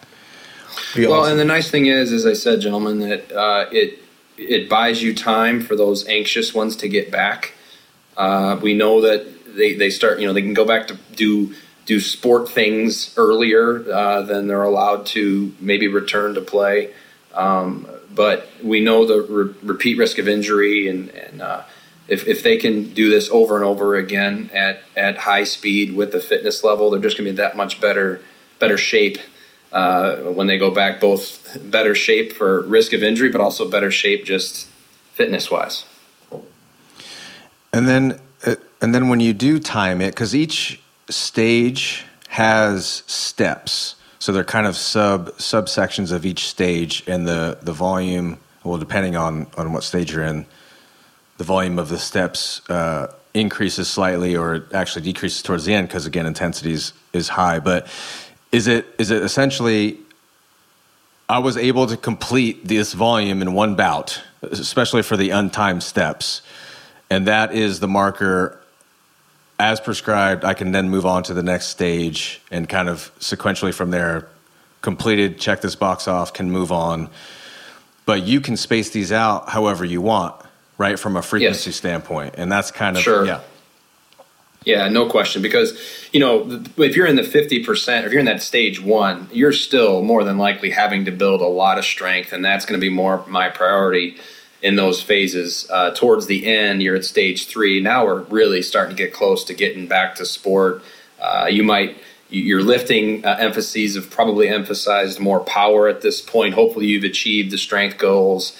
[1.06, 1.32] Well, awesome.
[1.32, 4.00] and the nice thing is, as I said, gentlemen, that uh, it
[4.38, 7.54] it buys you time for those anxious ones to get back.
[8.16, 11.54] Uh, we know that they, they start, you know, they can go back to do
[11.86, 16.94] do sport things earlier uh, than they're allowed to maybe return to play.
[17.34, 21.64] Um, but we know the re- repeat risk of injury, and, and uh,
[22.10, 26.12] if, if they can do this over and over again at, at high speed with
[26.12, 28.22] the fitness level, they're just going to be that much better
[28.60, 29.20] better shape
[29.78, 31.00] uh, when they go back.
[31.00, 34.68] Both better shape for risk of injury, but also better shape just
[35.13, 35.86] fitness wise.
[37.72, 43.96] And then, uh, and then when you do time it, because each stage has steps.
[44.20, 49.16] So they're kind of sub subsections of each stage, and the the volume, well, depending
[49.16, 50.48] on on what stage you're in,
[51.38, 56.08] the volume of the steps uh, increases slightly, or actually decreases towards the end because
[56.08, 57.60] again, intensity is, is high.
[57.60, 57.88] But
[58.52, 60.00] is it is it essentially?
[61.30, 66.42] I was able to complete this volume in one bout, especially for the untimed steps,
[67.10, 68.62] and that is the marker
[69.60, 73.74] as prescribed, I can then move on to the next stage and kind of sequentially
[73.74, 74.28] from there,
[74.82, 77.10] completed, check this box off, can move on.
[78.06, 80.36] But you can space these out however you want,
[80.78, 81.78] right, from a frequency yes.
[81.78, 82.36] standpoint.
[82.38, 83.26] And that's kind of, sure.
[83.26, 83.42] yeah.
[84.68, 85.42] Yeah, no question.
[85.42, 85.80] Because,
[86.12, 90.02] you know, if you're in the 50%, if you're in that stage one, you're still
[90.02, 92.34] more than likely having to build a lot of strength.
[92.34, 94.18] And that's going to be more my priority
[94.62, 95.70] in those phases.
[95.72, 97.80] Uh, towards the end, you're at stage three.
[97.80, 100.84] Now we're really starting to get close to getting back to sport.
[101.18, 101.96] Uh, you might
[102.30, 106.56] your lifting uh, emphases have probably emphasized more power at this point.
[106.56, 108.52] Hopefully, you've achieved the strength goals.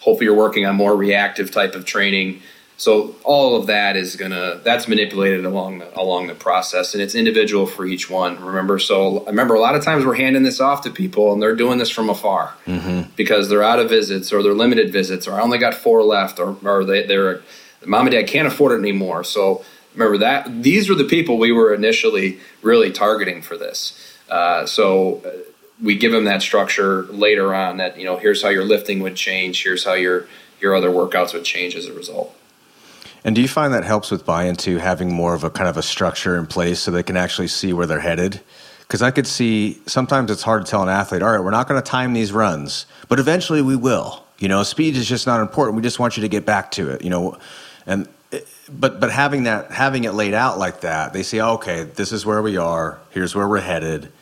[0.00, 2.42] Hopefully, you're working on more reactive type of training.
[2.76, 7.14] So all of that is gonna that's manipulated along the, along the process, and it's
[7.14, 8.42] individual for each one.
[8.44, 11.40] Remember, so I remember a lot of times we're handing this off to people, and
[11.40, 13.10] they're doing this from afar mm-hmm.
[13.14, 16.40] because they're out of visits or they're limited visits, or I only got four left,
[16.40, 17.42] or, or they, they're
[17.86, 19.22] mom and dad can't afford it anymore.
[19.22, 24.18] So remember that these were the people we were initially really targeting for this.
[24.28, 25.22] Uh, so
[25.82, 27.76] we give them that structure later on.
[27.76, 29.62] That you know, here's how your lifting would change.
[29.62, 30.26] Here's how your
[30.60, 32.34] your other workouts would change as a result.
[33.24, 35.78] And do you find that helps with buy into having more of a kind of
[35.78, 38.40] a structure in place so they can actually see where they're headed?
[38.80, 41.66] Because I could see sometimes it's hard to tell an athlete, all right, we're not
[41.66, 44.22] going to time these runs, but eventually we will.
[44.38, 45.76] You know, speed is just not important.
[45.76, 47.02] We just want you to get back to it.
[47.02, 47.38] You know,
[47.86, 51.54] and eh, but but having that having it laid out like that, they say, oh,
[51.54, 52.98] okay, this is where we are.
[53.10, 54.12] Here's where we're headed.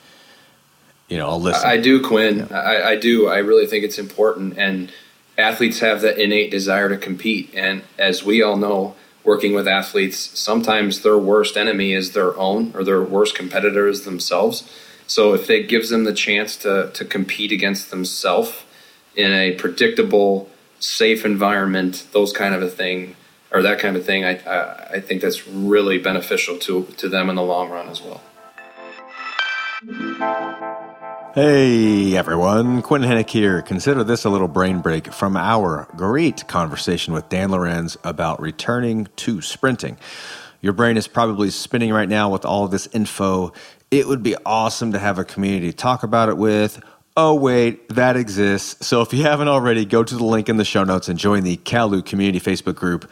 [1.08, 1.68] You know, I'll listen.
[1.68, 2.48] I do, Quinn.
[2.52, 3.26] I, I do.
[3.26, 4.92] I really think it's important, and
[5.38, 7.50] athletes have that innate desire to compete.
[7.54, 12.72] And as we all know, working with athletes, sometimes their worst enemy is their own
[12.74, 14.68] or their worst competitor is themselves.
[15.06, 18.64] So if it gives them the chance to, to compete against themselves
[19.14, 20.48] in a predictable,
[20.80, 23.14] safe environment, those kind of a thing,
[23.52, 27.08] or that kind of a thing, I, I, I think that's really beneficial to, to
[27.08, 28.22] them in the long run as well.
[31.34, 33.62] Hey everyone, Quinn Henoch here.
[33.62, 39.08] Consider this a little brain break from our great conversation with Dan Lorenz about returning
[39.16, 39.96] to sprinting.
[40.60, 43.54] Your brain is probably spinning right now with all this info.
[43.90, 46.82] It would be awesome to have a community to talk about it with.
[47.16, 48.86] Oh, wait, that exists.
[48.86, 51.44] So if you haven't already, go to the link in the show notes and join
[51.44, 53.10] the CalLou Community Facebook group.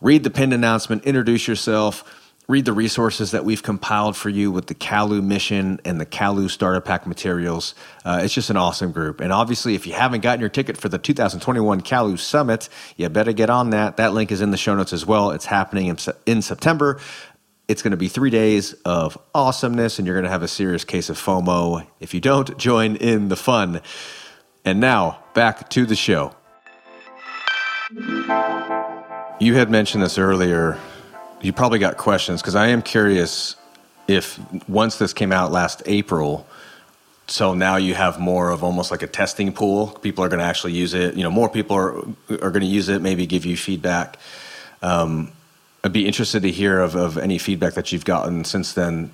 [0.00, 4.66] Read the pinned announcement, introduce yourself read the resources that we've compiled for you with
[4.66, 7.74] the CalLou mission and the CalLou starter pack materials.
[8.04, 9.20] Uh, it's just an awesome group.
[9.20, 13.32] And obviously, if you haven't gotten your ticket for the 2021 CalLou Summit, you better
[13.32, 13.96] get on that.
[13.96, 15.30] That link is in the show notes as well.
[15.30, 17.00] It's happening in, in September.
[17.68, 20.84] It's going to be three days of awesomeness, and you're going to have a serious
[20.84, 23.80] case of FOMO if you don't join in the fun.
[24.64, 26.34] And now, back to the show.
[29.40, 30.78] You had mentioned this earlier
[31.42, 33.56] you probably got questions because I am curious
[34.08, 34.38] if
[34.68, 36.46] once this came out last April,
[37.26, 39.88] so now you have more of almost like a testing pool.
[40.02, 41.14] People are going to actually use it.
[41.14, 41.98] You know, more people are
[42.30, 43.02] are going to use it.
[43.02, 44.18] Maybe give you feedback.
[44.82, 45.32] Um,
[45.84, 49.10] I'd be interested to hear of, of any feedback that you've gotten since then.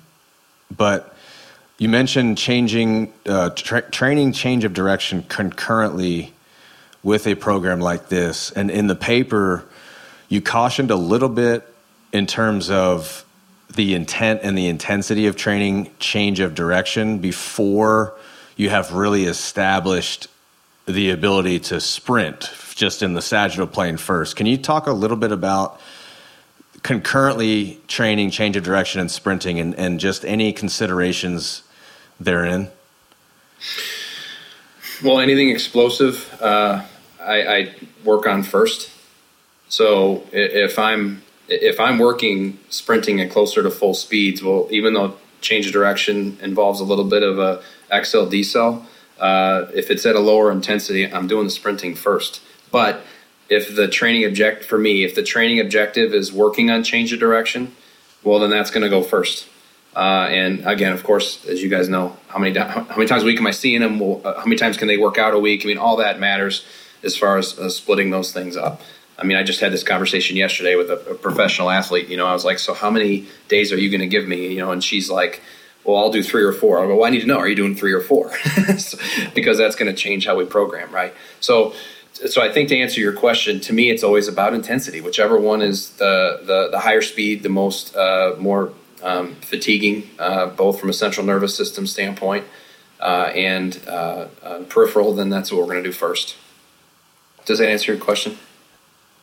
[0.75, 1.15] But
[1.79, 6.33] you mentioned changing uh, tra- training change of direction concurrently
[7.01, 9.65] with a program like this, and in the paper,
[10.27, 11.65] you cautioned a little bit
[12.11, 13.25] in terms of
[13.75, 18.15] the intent and the intensity of training change of direction before
[18.55, 20.27] you have really established
[20.85, 24.35] the ability to sprint just in the sagittal plane first.
[24.35, 25.79] Can you talk a little bit about
[26.81, 31.63] concurrently training change of direction and sprinting and, and just any considerations
[32.19, 32.69] therein?
[35.03, 36.83] Well, anything explosive, uh,
[37.21, 38.91] I, I work on first.
[39.67, 45.15] So if I'm if I'm working sprinting at closer to full speeds, well, even though
[45.41, 48.85] change of direction involves a little bit of a accel decel,
[49.19, 52.41] uh, if it's at a lower intensity, I'm doing the sprinting first.
[52.71, 53.01] But
[53.49, 57.19] if the training object for me, if the training objective is working on change of
[57.19, 57.75] direction,
[58.23, 59.47] well, then that's going to go first.
[59.95, 63.25] Uh, and again, of course, as you guys know, how many how many times a
[63.25, 63.99] week am I seeing them?
[63.99, 65.65] Well, uh, how many times can they work out a week?
[65.65, 66.63] I mean, all that matters
[67.03, 68.81] as far as uh, splitting those things up.
[69.19, 72.07] I mean, I just had this conversation yesterday with a, a professional athlete.
[72.07, 74.53] You know, I was like, "So how many days are you going to give me?"
[74.53, 75.41] You know, and she's like,
[75.83, 76.83] "Well, I'll do three or four.
[76.83, 77.37] I go, "Well, I need to know.
[77.37, 78.35] Are you doing three or four?
[78.77, 78.97] so,
[79.35, 81.73] because that's going to change how we program, right?" So,
[82.13, 85.01] so I think to answer your question, to me, it's always about intensity.
[85.01, 90.47] Whichever one is the the, the higher speed, the most uh, more um, fatiguing, uh,
[90.47, 92.45] both from a central nervous system standpoint
[92.99, 96.35] uh, and uh, uh, peripheral, then that's what we're going to do first.
[97.45, 98.37] Does that answer your question?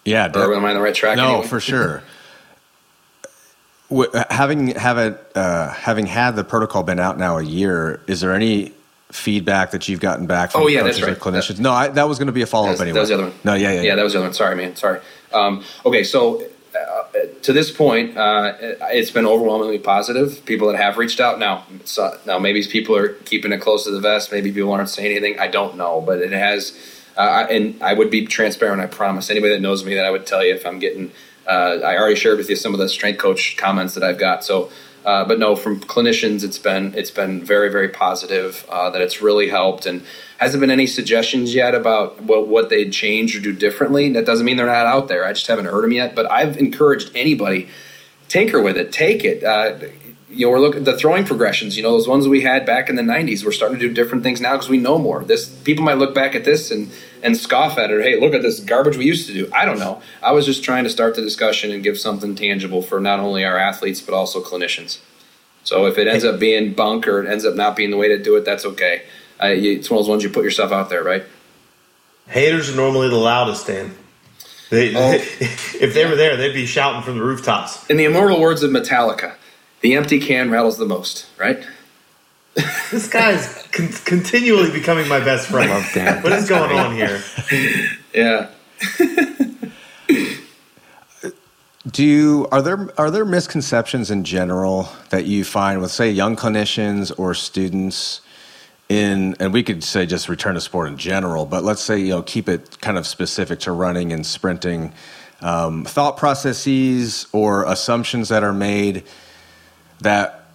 [0.06, 1.16] Yeah, or am I on the right track?
[1.16, 1.46] No, anyway?
[1.48, 2.02] for sure.
[4.30, 8.32] having have it, uh, having had the protocol been out now a year, is there
[8.32, 8.72] any
[9.10, 11.18] feedback that you've gotten back from oh, yeah, coaches right.
[11.18, 11.56] clinicians?
[11.56, 12.94] That, no, I, that was going to be a follow up anyway.
[12.94, 13.34] That was the other one.
[13.44, 13.94] No, yeah, yeah, yeah, yeah.
[13.96, 14.34] that was the other one.
[14.34, 14.76] Sorry, man.
[14.76, 15.00] Sorry.
[15.32, 16.40] Um, okay, so
[16.76, 17.02] uh,
[17.42, 20.44] to this point, uh, it's been overwhelmingly positive.
[20.44, 21.64] People that have reached out now,
[22.26, 24.30] now maybe people are keeping it close to the vest.
[24.30, 25.38] Maybe people aren't saying anything.
[25.40, 26.78] I don't know, but it has
[27.16, 28.80] uh, and I would be transparent.
[28.80, 29.30] I promise.
[29.30, 31.12] Anybody that knows me, that I would tell you if I'm getting.
[31.46, 34.44] Uh, I already shared with you some of the strength coach comments that I've got.
[34.44, 34.70] So,
[35.04, 38.66] uh, but no, from clinicians, it's been it's been very very positive.
[38.68, 40.04] Uh, that it's really helped, and
[40.38, 44.12] hasn't been any suggestions yet about what what they'd change or do differently.
[44.12, 45.24] That doesn't mean they're not out there.
[45.24, 46.14] I just haven't heard them yet.
[46.14, 47.68] But I've encouraged anybody
[48.28, 49.44] tinker with it, take it.
[49.44, 49.78] Uh,
[50.36, 51.76] you know, we're looking at the throwing progressions.
[51.76, 53.44] You know, those ones we had back in the '90s.
[53.44, 55.24] We're starting to do different things now because we know more.
[55.24, 56.90] This people might look back at this and
[57.22, 58.02] and scoff at it.
[58.02, 59.50] Hey, look at this garbage we used to do.
[59.52, 60.02] I don't know.
[60.22, 63.44] I was just trying to start the discussion and give something tangible for not only
[63.44, 64.98] our athletes but also clinicians.
[65.64, 68.08] So if it ends up being bunk or it ends up not being the way
[68.08, 69.02] to do it, that's okay.
[69.42, 71.24] Uh, it's one of those ones you put yourself out there, right?
[72.28, 73.94] Haters are normally the loudest, Dan.
[74.70, 75.10] They, oh.
[75.10, 75.18] they,
[75.80, 77.84] if they were there, they'd be shouting from the rooftops.
[77.90, 79.34] In the immortal words of Metallica,
[79.80, 81.64] the empty can rattles the most, right?
[82.90, 85.70] this guy's con- continually becoming my best friend.
[85.70, 86.22] Love Dan.
[86.22, 87.22] What is going on here?
[88.14, 88.48] Yeah.
[91.90, 96.34] Do you are there are there misconceptions in general that you find with say young
[96.34, 98.22] clinicians or students
[98.88, 102.08] in and we could say just return to sport in general but let's say you
[102.08, 104.92] know keep it kind of specific to running and sprinting
[105.42, 109.04] um, thought processes or assumptions that are made
[110.00, 110.46] that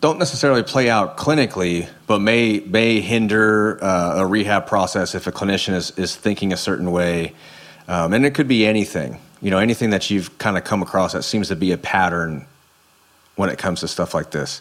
[0.00, 5.32] don't necessarily play out clinically, but may may hinder uh, a rehab process if a
[5.32, 7.34] clinician is, is thinking a certain way.
[7.88, 11.14] Um, and it could be anything, you know, anything that you've kind of come across
[11.14, 12.46] that seems to be a pattern
[13.36, 14.60] when it comes to stuff like this.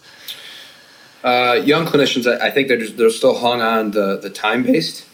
[1.24, 5.06] Uh, young clinicians, I, think they're just, they're still hung on the the time based.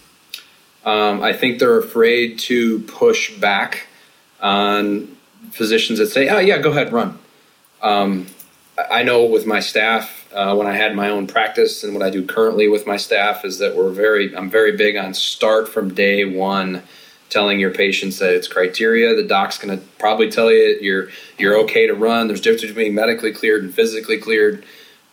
[0.85, 3.87] Um, I think they're afraid to push back
[4.41, 5.15] on
[5.51, 7.17] physicians that say, "Oh yeah, go ahead, run."
[7.81, 8.27] Um,
[8.77, 12.09] I know with my staff, uh, when I had my own practice and what I
[12.09, 15.93] do currently with my staff is that we're very, I'm very big on start from
[15.93, 16.81] day one,
[17.29, 19.15] telling your patients that it's criteria.
[19.15, 22.27] The doc's going to probably tell you you're you're okay to run.
[22.27, 24.65] There's difference between medically cleared and physically cleared.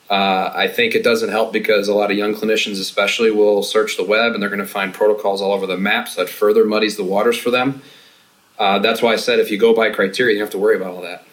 [0.08, 3.96] Uh, I think it doesn't help because a lot of young clinicians, especially, will search
[3.96, 6.64] the web and they're going to find protocols all over the map, so that further
[6.64, 7.82] muddies the waters for them.
[8.58, 10.94] Uh, that's why I said if you go by criteria, you have to worry about
[10.94, 11.24] all that.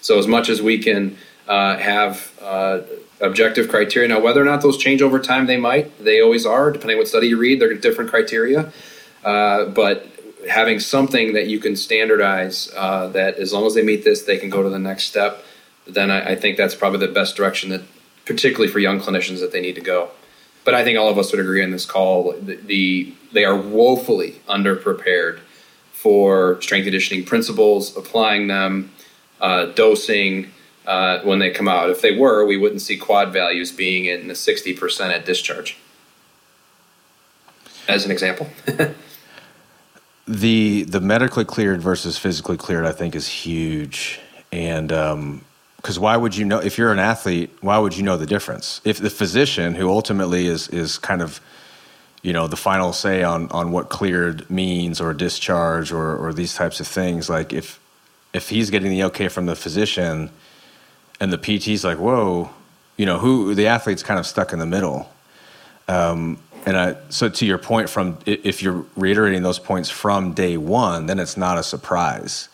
[0.00, 1.16] So as much as we can
[1.48, 2.80] uh, have uh,
[3.20, 4.08] objective criteria.
[4.08, 6.02] Now, whether or not those change over time, they might.
[6.02, 7.60] They always are, depending on what study you read.
[7.60, 8.72] They're different criteria.
[9.24, 10.06] Uh, but
[10.48, 14.36] having something that you can standardize uh, that as long as they meet this, they
[14.36, 15.42] can go to the next step.
[15.86, 17.82] Then I, I, think that's probably the best direction that,
[18.26, 20.10] particularly for young clinicians, that they need to go.
[20.64, 22.32] But I think all of us would agree on this call.
[22.32, 25.40] The, the they are woefully underprepared
[25.92, 28.90] for strength conditioning principles, applying them,
[29.40, 30.50] uh, dosing,
[30.86, 31.90] uh, when they come out.
[31.90, 35.76] If they were, we wouldn't see quad values being in the 60% at discharge.
[37.88, 38.48] As an example.
[40.26, 44.20] the the medically cleared versus physically cleared, I think, is huge.
[44.52, 47.50] And because um, why would you know if you're an athlete?
[47.60, 48.80] Why would you know the difference?
[48.84, 51.40] If the physician, who ultimately is is kind of
[52.22, 56.54] you know the final say on on what cleared means or discharge or or these
[56.54, 57.78] types of things, like if
[58.32, 60.30] if he's getting the okay from the physician
[61.20, 62.50] and the PT's like, whoa,
[62.96, 65.10] you know, who the athlete's kind of stuck in the middle.
[65.88, 70.56] Um, and I, so to your point, from if you're reiterating those points from day
[70.56, 72.48] one, then it's not a surprise.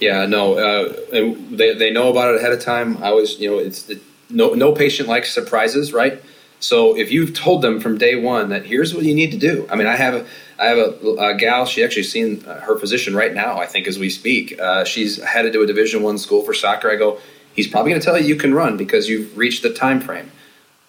[0.00, 3.02] Yeah, no, uh, they they know about it ahead of time.
[3.02, 6.20] I was, you know, it's it, no no patient likes surprises, right?
[6.64, 9.68] So if you've told them from day one that here's what you need to do,
[9.70, 10.26] I mean, I have a
[10.58, 11.66] I have a, a gal.
[11.66, 13.58] She actually seen uh, her physician right now.
[13.58, 16.90] I think as we speak, uh, she's headed to a Division One school for soccer.
[16.90, 17.18] I go,
[17.54, 20.32] he's probably going to tell you you can run because you've reached the time frame.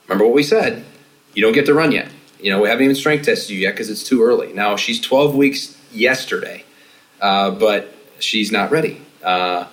[0.07, 0.85] Remember what we said?
[1.33, 2.07] You don't get to run yet.
[2.39, 4.53] You know, we haven't even strength tested you yet because it's too early.
[4.53, 6.63] Now she's 12 weeks yesterday,
[7.19, 9.01] uh, but she's not ready.
[9.21, 9.67] Uh,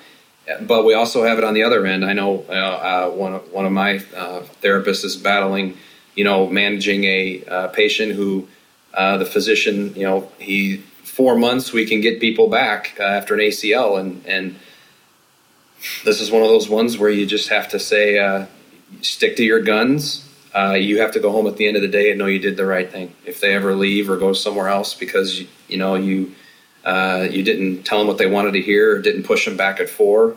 [0.63, 2.05] but we also have it on the other end.
[2.05, 5.77] I know uh, uh, one of, one of my therapists is battling
[6.15, 8.49] you know, managing a uh, patient who
[8.95, 13.35] uh, the physician, you know, he four months we can get people back uh, after
[13.35, 14.57] an ACL, and and
[16.05, 18.47] this is one of those ones where you just have to say, uh,
[19.01, 20.29] stick to your guns.
[20.55, 22.39] Uh, you have to go home at the end of the day and know you
[22.39, 23.15] did the right thing.
[23.25, 26.35] If they ever leave or go somewhere else because you, you know you
[26.85, 29.81] uh, you didn't tell them what they wanted to hear or didn't push them back
[29.81, 30.37] at four,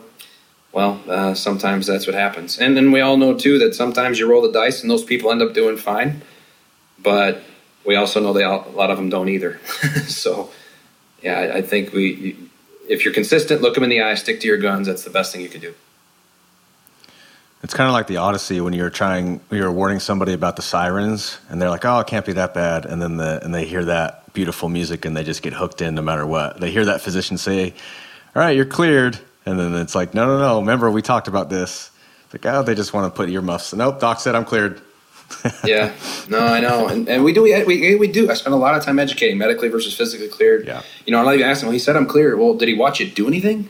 [0.76, 2.58] well, uh, sometimes that's what happens.
[2.58, 5.32] And then we all know too that sometimes you roll the dice and those people
[5.32, 6.20] end up doing fine.
[6.98, 7.40] But
[7.86, 9.58] we also know all, a lot of them don't either.
[10.06, 10.50] so,
[11.22, 12.36] yeah, I, I think we,
[12.90, 14.86] if you're consistent, look them in the eye, stick to your guns.
[14.86, 15.72] That's the best thing you can do.
[17.62, 21.38] It's kind of like the Odyssey when you're trying, you're warning somebody about the sirens,
[21.48, 23.84] and they're like, "Oh, it can't be that bad," and then the and they hear
[23.86, 26.60] that beautiful music, and they just get hooked in no matter what.
[26.60, 27.72] They hear that physician say,
[28.36, 30.60] "All right, you're cleared," And then it's like, no, no, no.
[30.60, 31.90] Remember, we talked about this.
[32.24, 33.72] It's like, oh, they just want to put earmuffs.
[33.72, 34.82] Nope, doc said I'm cleared.
[35.64, 35.92] yeah,
[36.28, 38.30] no, I know, and, and we do we, we do.
[38.30, 40.66] I spend a lot of time educating medically versus physically cleared.
[40.66, 41.66] Yeah, you know, I even ask him.
[41.66, 42.36] Well, he said I'm clear.
[42.36, 43.68] Well, did he watch you do anything?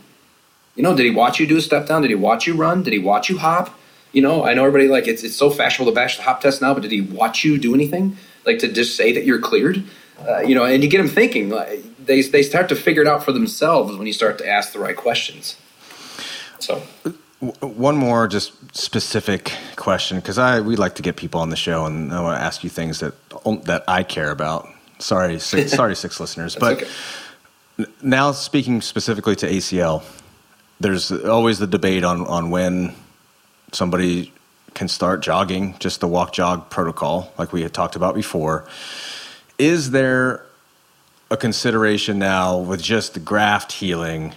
[0.75, 2.03] You know, did he watch you do a step down?
[2.03, 2.83] Did he watch you run?
[2.83, 3.73] Did he watch you hop?
[4.11, 6.61] You know, I know everybody like it's it's so fashionable to bash the hop test
[6.61, 8.17] now, but did he watch you do anything?
[8.45, 9.83] Like to just say that you're cleared?
[10.27, 11.49] Uh, you know, and you get them thinking.
[11.49, 14.73] Like, they they start to figure it out for themselves when you start to ask
[14.73, 15.55] the right questions.
[16.59, 16.81] So,
[17.59, 21.85] one more just specific question because I we like to get people on the show,
[21.85, 23.13] and I want to ask you things that
[23.45, 24.67] oh, that I care about.
[24.99, 27.85] Sorry, six, sorry, six listeners, but okay.
[28.01, 30.03] now speaking specifically to ACL,
[30.79, 32.95] there's always the debate on on when
[33.71, 34.33] somebody
[34.73, 38.67] can start jogging, just the walk jog protocol, like we had talked about before.
[39.57, 40.45] Is there
[41.31, 44.33] a consideration now with just the graft healing?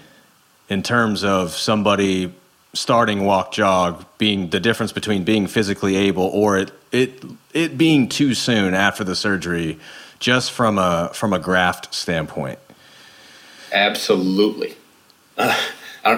[0.70, 2.32] In terms of somebody
[2.72, 8.08] starting walk jog being the difference between being physically able or it it it being
[8.08, 9.78] too soon after the surgery
[10.20, 12.58] just from a from a graft standpoint.
[13.72, 14.76] Absolutely.
[15.36, 15.56] Uh,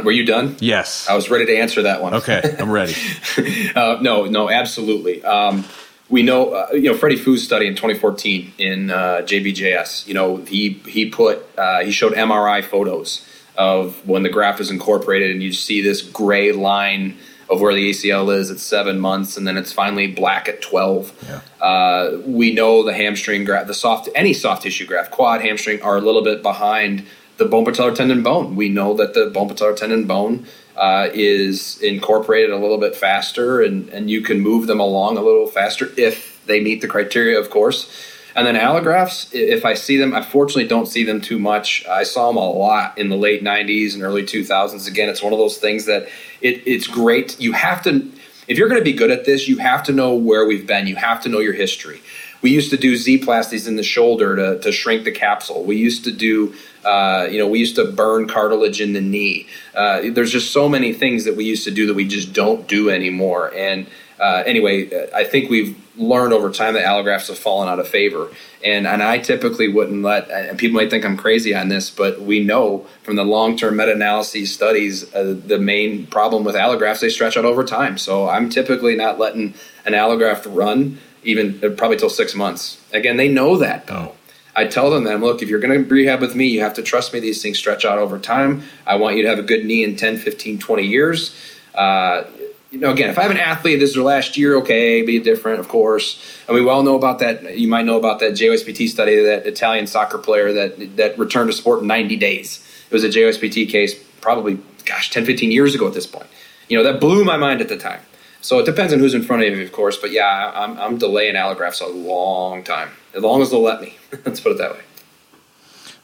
[0.05, 0.57] were you done?
[0.61, 1.09] Yes.
[1.09, 2.15] I was ready to answer that one.
[2.15, 2.95] Okay i'm ready.
[3.75, 5.25] Uh, no no absolutely.
[5.25, 5.65] Um,
[6.11, 10.07] we know, uh, you know, Freddie Fu's study in 2014 in uh, JBJS.
[10.07, 13.27] You know, he he put uh, he showed MRI photos
[13.57, 17.19] of when the graft is incorporated, and you see this gray line
[17.51, 21.13] of where the ACL is at seven months, and then it's finally black at 12.
[21.29, 21.65] Yeah.
[21.65, 25.97] Uh, we know the hamstring graft, the soft, any soft tissue graft, quad, hamstring, are
[25.97, 28.57] a little bit behind the bone patellar tendon bone.
[28.57, 30.47] We know that the bone patellar tendon bone
[30.77, 35.23] uh, is incorporated a little bit faster, and, and you can move them along a
[35.23, 37.91] little faster if they meet the criteria, of course.
[38.35, 41.87] And then allografts, if I see them, I fortunately don't see them too much.
[41.87, 44.89] I saw them a lot in the late 90s and early 2000s.
[44.89, 46.09] Again, it's one of those things that
[46.41, 47.39] it, it's great.
[47.41, 48.11] You have to,
[48.49, 50.87] if you're going to be good at this, you have to know where we've been.
[50.87, 52.01] You have to know your history.
[52.41, 55.65] We used to do Z plasties in the shoulder to, to shrink the capsule.
[55.65, 56.55] We used to do
[56.85, 59.47] uh, you know, we used to burn cartilage in the knee.
[59.75, 62.67] Uh, there's just so many things that we used to do that we just don't
[62.67, 63.53] do anymore.
[63.55, 63.87] And
[64.19, 68.31] uh, anyway, I think we've learned over time that allografts have fallen out of favor.
[68.65, 70.31] And and I typically wouldn't let.
[70.31, 74.53] And people might think I'm crazy on this, but we know from the long-term meta-analyses
[74.53, 77.99] studies, uh, the main problem with allografts they stretch out over time.
[77.99, 82.81] So I'm typically not letting an allograft run even uh, probably till six months.
[82.93, 84.15] Again, they know that though.
[84.55, 86.83] I tell them that, look, if you're going to rehab with me, you have to
[86.83, 87.21] trust me.
[87.21, 88.63] These things stretch out over time.
[88.87, 91.35] I want you to have a good knee in 10, 15, 20 years.
[91.75, 92.25] Uh,
[92.73, 95.19] you know, again, if I have an athlete, this is their last year, okay, be
[95.19, 96.19] different, of course.
[96.49, 97.59] And we all know about that.
[97.59, 101.57] You might know about that JOSPT study, that Italian soccer player that that returned to
[101.57, 102.67] sport in 90 days.
[102.91, 106.27] It was a JOSPT case, probably, gosh, 10, 15 years ago at this point.
[106.69, 108.01] You know, that blew my mind at the time.
[108.41, 109.99] So it depends on who's in front of you, of course.
[109.99, 113.97] But yeah, I'm, I'm delaying allografts a long time, as long as they'll let me.
[114.25, 114.81] Let's put it that way.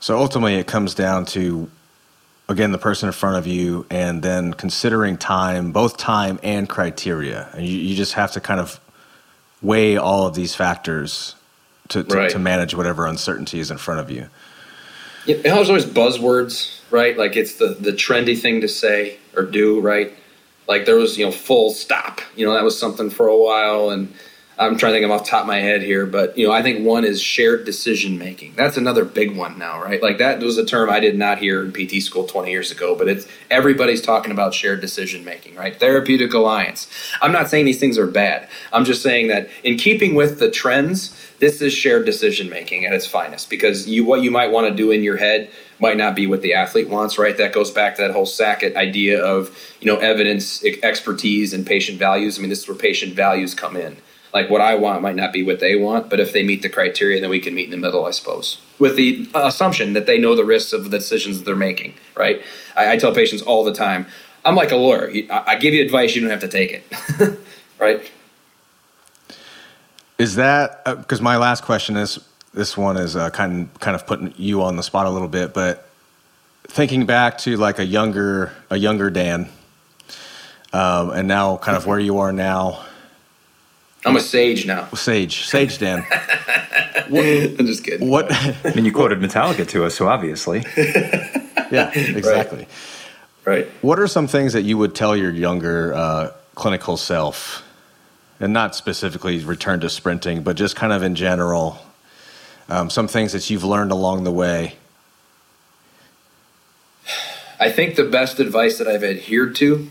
[0.01, 1.71] So ultimately, it comes down to
[2.49, 7.49] again the person in front of you, and then considering time, both time and criteria,
[7.53, 8.81] and you, you just have to kind of
[9.61, 11.35] weigh all of these factors
[11.89, 12.31] to to, right.
[12.31, 14.29] to manage whatever uncertainty is in front of you.
[15.27, 17.17] Yeah, there's always buzzwords, right?
[17.17, 20.13] Like it's the the trendy thing to say or do, right?
[20.67, 22.21] Like there was, you know, full stop.
[22.37, 24.13] You know, that was something for a while, and
[24.61, 26.63] I'm trying to think of off top of my head here, but you know, I
[26.63, 28.55] think one is shared decision making.
[28.57, 30.03] That's another big one now, right?
[30.03, 32.97] Like that was a term I did not hear in PT school 20 years ago,
[32.97, 35.79] but it's everybody's talking about shared decision making, right?
[35.79, 36.91] Therapeutic alliance.
[37.23, 38.49] I'm not saying these things are bad.
[38.73, 42.93] I'm just saying that in keeping with the trends, this is shared decision making at
[42.93, 46.17] its finest because you what you might want to do in your head might not
[46.17, 47.37] be what the athlete wants, right?
[47.37, 52.01] That goes back to that whole Sackett idea of, you know, evidence, expertise, and patient
[52.01, 52.39] values.
[52.39, 53.99] I mean, this is where patient values come in.
[54.39, 56.69] Like what I want might not be what they want, but if they meet the
[56.69, 58.61] criteria, then we can meet in the middle, I suppose.
[58.79, 62.41] With the assumption that they know the risks of the decisions that they're making, right?
[62.77, 64.07] I, I tell patients all the time,
[64.45, 65.13] I'm like a lawyer.
[65.29, 67.41] I give you advice, you don't have to take it,
[67.81, 68.09] right?
[70.19, 72.21] Is that because uh, my last question is
[72.55, 75.53] this one is uh, kind kind of putting you on the spot a little bit,
[75.53, 75.91] but
[76.69, 79.49] thinking back to like a younger a younger Dan,
[80.73, 82.85] um, and now kind of where you are now.
[84.05, 84.89] I'm a sage now.
[84.95, 86.03] Sage, sage Dan.
[87.09, 88.09] what, I'm just kidding.
[88.09, 88.27] What?
[88.65, 90.65] I mean, you quoted Metallica to us, so obviously.
[91.71, 92.67] yeah, exactly.
[93.45, 93.65] Right.
[93.65, 93.67] right.
[93.83, 97.65] What are some things that you would tell your younger uh, clinical self,
[98.41, 101.79] and not specifically return to sprinting, but just kind of in general,
[102.69, 104.77] um, some things that you've learned along the way?
[107.61, 109.89] I think the best advice that I've adhered to,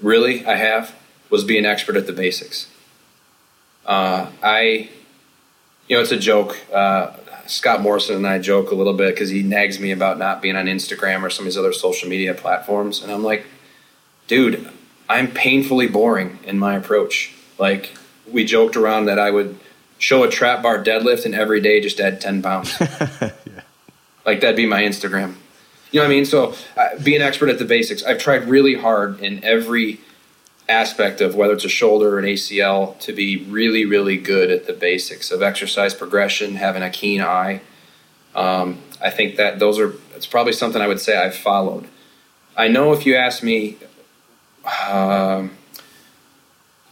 [0.00, 0.96] really, I have,
[1.30, 2.66] was be an expert at the basics.
[3.86, 4.88] Uh, I,
[5.88, 6.58] you know, it's a joke.
[6.72, 7.16] Uh,
[7.46, 10.56] Scott Morrison and I joke a little bit because he nags me about not being
[10.56, 13.02] on Instagram or some of these other social media platforms.
[13.02, 13.44] And I'm like,
[14.28, 14.70] dude,
[15.08, 17.34] I'm painfully boring in my approach.
[17.58, 17.96] Like,
[18.30, 19.58] we joked around that I would
[19.98, 22.74] show a trap bar deadlift and every day just add 10 pounds.
[22.80, 23.30] yeah.
[24.26, 25.34] Like that'd be my Instagram.
[25.90, 26.24] You know what I mean?
[26.24, 28.02] So uh, be an expert at the basics.
[28.02, 30.00] I've tried really hard in every
[30.72, 34.66] aspect of whether it's a shoulder or an ACL to be really, really good at
[34.66, 37.60] the basics of exercise progression, having a keen eye.
[38.34, 41.86] Um, I think that those are, it's probably something I would say I've followed.
[42.56, 43.76] I know if you ask me,
[44.88, 45.52] um,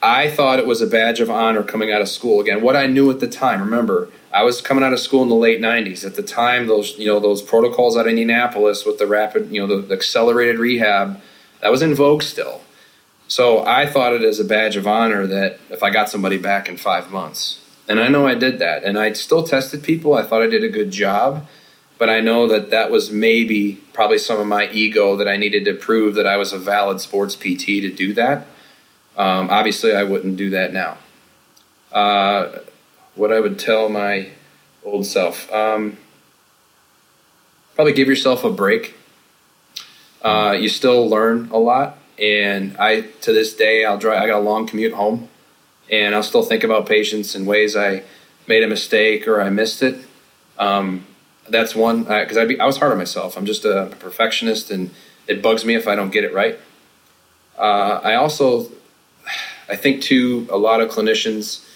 [0.02, 2.40] I thought it was a badge of honor coming out of school.
[2.40, 3.60] Again, what I knew at the time.
[3.60, 6.06] Remember, I was coming out of school in the late '90s.
[6.06, 9.60] At the time, those you know those protocols out of Indianapolis with the rapid, you
[9.60, 11.20] know, the, the accelerated rehab,
[11.60, 12.62] that was in vogue still.
[13.30, 16.68] So I thought it as a badge of honor that if I got somebody back
[16.68, 20.14] in five months, and I know I did that, and I still tested people.
[20.14, 21.46] I thought I did a good job,
[21.96, 25.64] but I know that that was maybe probably some of my ego that I needed
[25.66, 28.48] to prove that I was a valid sports PT to do that.
[29.16, 30.98] Um, obviously, I wouldn't do that now.
[31.92, 32.58] Uh,
[33.14, 34.30] what I would tell my
[34.82, 35.98] old self, um,
[37.76, 38.96] probably give yourself a break.
[40.20, 44.22] Uh, you still learn a lot and I to this day I'll drive.
[44.22, 45.28] I got a long commute home,
[45.90, 48.02] and I'll still think about patients in ways I
[48.46, 49.98] made a mistake or I missed it.
[50.58, 51.06] Um,
[51.48, 53.36] that's one because I, I, was hard on myself.
[53.36, 54.90] I'm just a perfectionist, and
[55.26, 56.58] it bugs me if I don't get it right.
[57.58, 58.70] Uh, I also,
[59.68, 61.66] I think too, a lot of clinicians,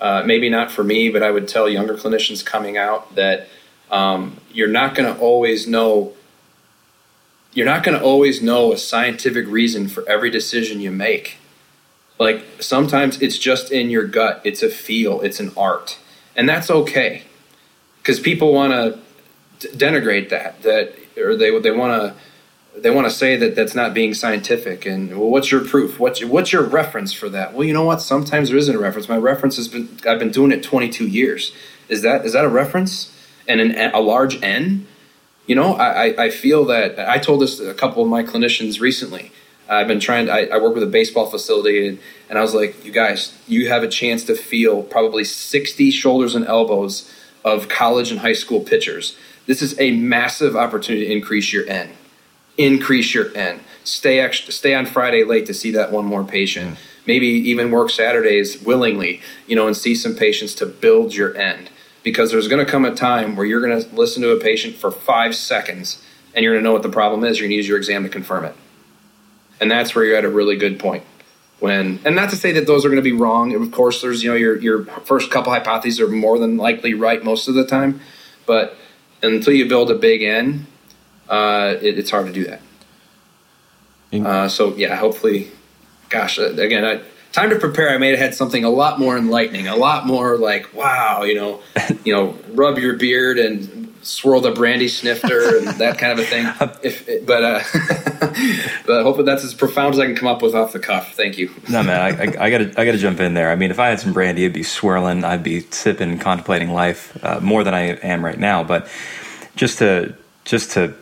[0.00, 3.48] uh, maybe not for me, but I would tell younger clinicians coming out that
[3.90, 6.12] um, you're not going to always know
[7.52, 11.38] you're not going to always know a scientific reason for every decision you make.
[12.18, 15.98] Like sometimes it's just in your gut, it's a feel, it's an art.
[16.36, 17.22] And that's okay.
[18.02, 18.98] Cuz people want to
[19.76, 22.14] denigrate that that or they they want to
[22.80, 26.20] they want to say that that's not being scientific and well what's your proof what's
[26.20, 29.08] your, what's your reference for that well you know what sometimes there isn't a reference
[29.08, 31.52] my reference has been i've been doing it 22 years
[31.88, 33.12] is that is that a reference
[33.48, 34.86] and an, a large n
[35.48, 38.80] you know, I, I feel that I told this to a couple of my clinicians
[38.80, 39.32] recently.
[39.68, 42.54] I've been trying to, I, I work with a baseball facility and, and I was
[42.54, 47.12] like, you guys, you have a chance to feel probably 60 shoulders and elbows
[47.44, 49.16] of college and high school pitchers.
[49.46, 51.90] This is a massive opportunity to increase your N.
[52.58, 53.60] Increase your N.
[53.84, 56.76] Stay extra, stay on Friday late to see that one more patient.
[56.76, 56.78] Mm.
[57.06, 61.68] Maybe even work Saturdays willingly, you know, and see some patients to build your N
[62.08, 64.74] because there's going to come a time where you're going to listen to a patient
[64.74, 66.02] for five seconds
[66.34, 67.38] and you're going to know what the problem is.
[67.38, 68.54] You're going to use your exam to confirm it.
[69.60, 71.04] And that's where you're at a really good point.
[71.60, 73.54] When, and not to say that those are going to be wrong.
[73.54, 77.22] Of course, there's, you know, your, your first couple hypotheses are more than likely right
[77.22, 78.00] most of the time.
[78.46, 78.74] But
[79.22, 80.66] until you build a big N,
[81.28, 82.60] uh, it, it's hard to do that.
[84.24, 85.50] Uh, so, yeah, hopefully,
[86.08, 87.00] gosh, uh, again, I,
[87.32, 90.36] time to prepare, I may have had something a lot more enlightening, a lot more
[90.36, 91.60] like, wow, you know,
[92.04, 96.24] you know, rub your beard and swirl the brandy snifter and that kind of a
[96.24, 96.46] thing.
[96.82, 97.60] If, but uh,
[98.86, 101.14] but hopefully that's as profound as I can come up with off the cuff.
[101.14, 101.50] Thank you.
[101.68, 103.50] No man, I, I, I, gotta I gotta jump in there.
[103.50, 105.24] I mean, if I had some brandy, it'd be swirling.
[105.24, 108.64] I'd be sipping, contemplating life uh, more than I am right now.
[108.64, 108.88] But
[109.56, 110.14] just to
[110.44, 110.94] just to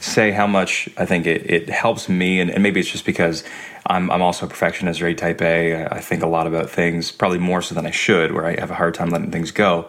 [0.00, 3.44] say how much I think it, it helps me, and, and maybe it's just because
[3.86, 5.86] I'm, I'm also a perfectionist, very type A.
[5.86, 8.70] I think a lot about things, probably more so than I should, where I have
[8.70, 9.88] a hard time letting things go.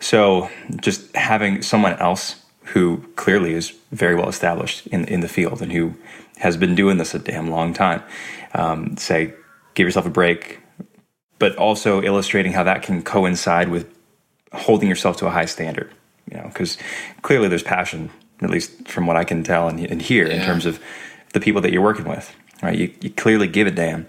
[0.00, 0.48] So
[0.80, 5.72] just having someone else who clearly is very well established in, in the field and
[5.72, 5.94] who
[6.38, 8.02] has been doing this a damn long time,
[8.54, 9.34] um, say,
[9.74, 10.60] give yourself a break,
[11.38, 13.92] but also illustrating how that can coincide with
[14.52, 15.92] holding yourself to a high standard.
[16.30, 16.78] You know, because
[17.22, 18.10] clearly there's passion,
[18.40, 20.34] at least from what I can tell and, and hear, yeah.
[20.34, 20.80] in terms of
[21.34, 22.76] the people that you're working with right?
[22.76, 24.06] You, you clearly give a damn,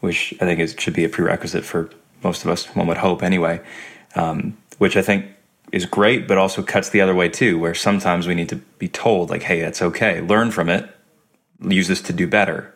[0.00, 1.90] which I think is, should be a prerequisite for
[2.22, 2.66] most of us.
[2.74, 3.60] One would hope anyway.
[4.14, 5.26] Um, which I think
[5.72, 8.88] is great, but also cuts the other way too, where sometimes we need to be
[8.88, 10.20] told like, "Hey, that's okay.
[10.20, 10.88] Learn from it.
[11.60, 12.74] Use this to do better."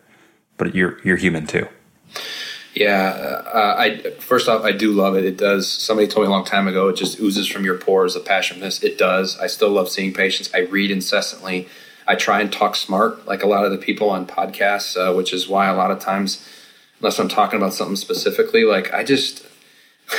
[0.58, 1.66] But you're you're human too.
[2.74, 5.24] Yeah, uh, I first off, I do love it.
[5.24, 5.68] It does.
[5.68, 8.58] Somebody told me a long time ago, it just oozes from your pores, the passion
[8.58, 8.82] for this.
[8.82, 9.38] It does.
[9.38, 10.50] I still love seeing patients.
[10.52, 11.68] I read incessantly.
[12.06, 15.32] I try and talk smart, like a lot of the people on podcasts, uh, which
[15.32, 16.46] is why a lot of times,
[17.00, 19.46] unless I'm talking about something specifically, like I just.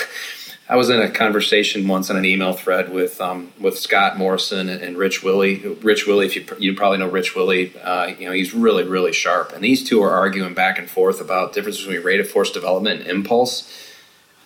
[0.68, 4.68] I was in a conversation once on an email thread with um, with Scott Morrison
[4.68, 5.60] and, and, Rich Willy.
[5.60, 9.14] Rich Willy, if you you probably know Rich Willy, uh, you know he's really really
[9.14, 12.50] sharp, and these two are arguing back and forth about difference between rate of force
[12.50, 13.72] development and impulse.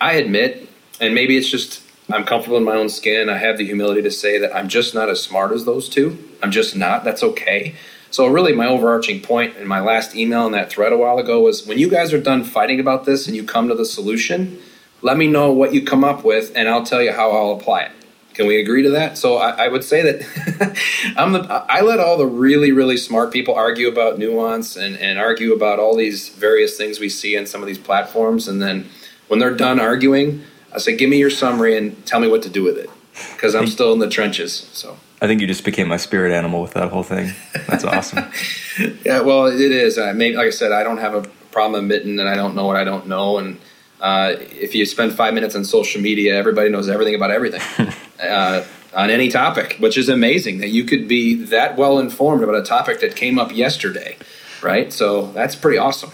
[0.02, 0.68] I admit,
[1.00, 1.82] and maybe it's just
[2.12, 3.30] I'm comfortable in my own skin.
[3.30, 6.18] I have the humility to say that I'm just not as smart as those two.
[6.42, 7.04] I'm just not.
[7.04, 7.76] That's okay.
[8.12, 11.42] So, really, my overarching point in my last email in that thread a while ago
[11.42, 14.60] was when you guys are done fighting about this and you come to the solution,
[15.04, 17.82] let me know what you come up with and I'll tell you how I'll apply
[17.82, 17.92] it.
[18.34, 19.16] Can we agree to that?
[19.20, 20.76] So, I, I would say that
[21.18, 25.20] I'm the, I let all the really, really smart people argue about nuance and, and
[25.20, 28.48] argue about all these various things we see in some of these platforms.
[28.48, 28.90] And then
[29.28, 30.44] when they're done arguing,
[30.74, 32.90] I said, give me your summary and tell me what to do with it
[33.34, 34.70] because I'm still in the trenches.
[34.72, 37.34] So I think you just became my spirit animal with that whole thing.
[37.68, 38.32] That's awesome.
[39.06, 39.98] yeah, well, it is.
[39.98, 42.66] I mean, like I said, I don't have a problem admitting that I don't know
[42.66, 43.60] what I don't know, and
[44.00, 47.62] uh, if you spend five minutes on social media, everybody knows everything about everything
[48.24, 48.64] uh,
[48.94, 52.64] on any topic, which is amazing that you could be that well informed about a
[52.64, 54.18] topic that came up yesterday.
[54.62, 54.94] right?
[54.94, 56.12] So that's pretty awesome.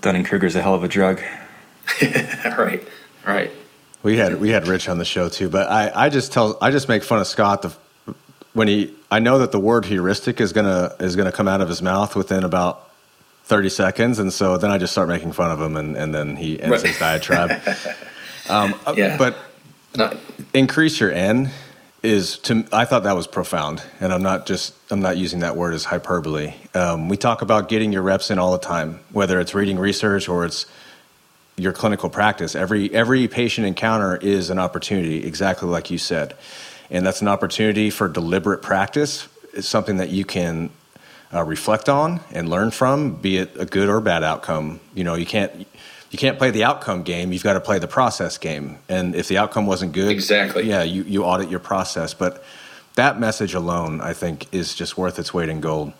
[0.00, 1.20] Dunning Kruger's a hell of a drug.
[2.02, 2.82] right,
[3.26, 3.50] right.
[4.02, 6.70] We had we had Rich on the show too, but I, I just tell I
[6.70, 8.14] just make fun of Scott the,
[8.54, 11.68] when he I know that the word heuristic is gonna is gonna come out of
[11.68, 12.90] his mouth within about
[13.44, 16.36] thirty seconds, and so then I just start making fun of him, and, and then
[16.36, 16.86] he ends right.
[16.86, 17.50] his diatribe.
[18.48, 19.18] um, uh, yeah.
[19.18, 19.36] but
[20.54, 21.50] increase your N
[22.02, 25.56] is to I thought that was profound, and I'm not just I'm not using that
[25.56, 26.54] word as hyperbole.
[26.74, 30.28] Um, we talk about getting your reps in all the time, whether it's reading research
[30.28, 30.66] or it's
[31.56, 32.54] your clinical practice.
[32.54, 36.34] Every every patient encounter is an opportunity, exactly like you said,
[36.90, 39.28] and that's an opportunity for deliberate practice.
[39.52, 40.70] It's something that you can
[41.32, 44.80] uh, reflect on and learn from, be it a good or bad outcome.
[44.94, 45.66] You know, you can't
[46.10, 47.32] you can't play the outcome game.
[47.32, 48.78] You've got to play the process game.
[48.88, 52.14] And if the outcome wasn't good, exactly, yeah, you you audit your process.
[52.14, 52.42] But
[52.96, 55.92] that message alone, I think, is just worth its weight in gold.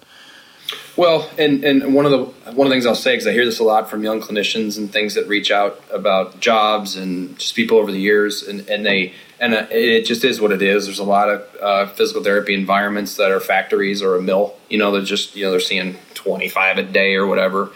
[0.97, 2.19] Well, and, and one of the
[2.53, 4.77] one of the things I'll say because I hear this a lot from young clinicians
[4.77, 8.85] and things that reach out about jobs and just people over the years, and, and
[8.85, 10.87] they and uh, it just is what it is.
[10.87, 14.57] There's a lot of uh, physical therapy environments that are factories or a mill.
[14.69, 17.71] You know, they're just you know they're seeing 25 a day or whatever.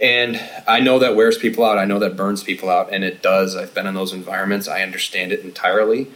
[0.00, 1.76] And I know that wears people out.
[1.76, 3.56] I know that burns people out, and it does.
[3.56, 4.68] I've been in those environments.
[4.68, 6.06] I understand it entirely.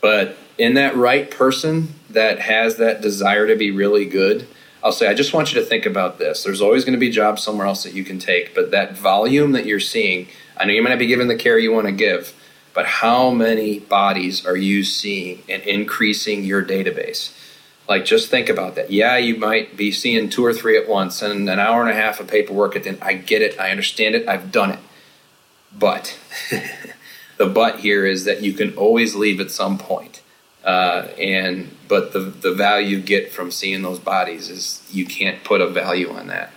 [0.00, 4.46] But in that right person that has that desire to be really good,
[4.82, 6.44] I'll say, I just want you to think about this.
[6.44, 9.52] There's always going to be jobs somewhere else that you can take, but that volume
[9.52, 11.92] that you're seeing, I know you might not be given the care you want to
[11.92, 12.34] give,
[12.74, 17.32] but how many bodies are you seeing and increasing your database?
[17.88, 18.90] Like, just think about that.
[18.90, 21.94] Yeah, you might be seeing two or three at once and an hour and a
[21.94, 22.98] half of paperwork at the end.
[23.00, 23.58] I get it.
[23.60, 24.28] I understand it.
[24.28, 24.78] I've done it.
[25.76, 26.18] But
[27.38, 30.22] the but here is that you can always leave at some point.
[30.66, 35.44] Uh, and but the the value you get from seeing those bodies is you can't
[35.44, 36.50] put a value on that.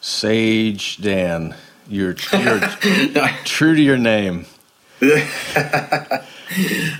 [0.00, 1.56] Sage Dan,
[1.88, 2.60] you're, you're
[3.44, 4.46] true to your name.
[5.02, 6.24] I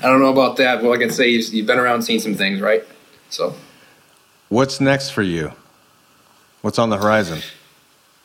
[0.02, 0.82] don't know about that.
[0.82, 2.84] Well, I can say you've, you've been around, seen some things, right?
[3.28, 3.54] So,
[4.48, 5.52] what's next for you?
[6.62, 7.40] What's on the horizon?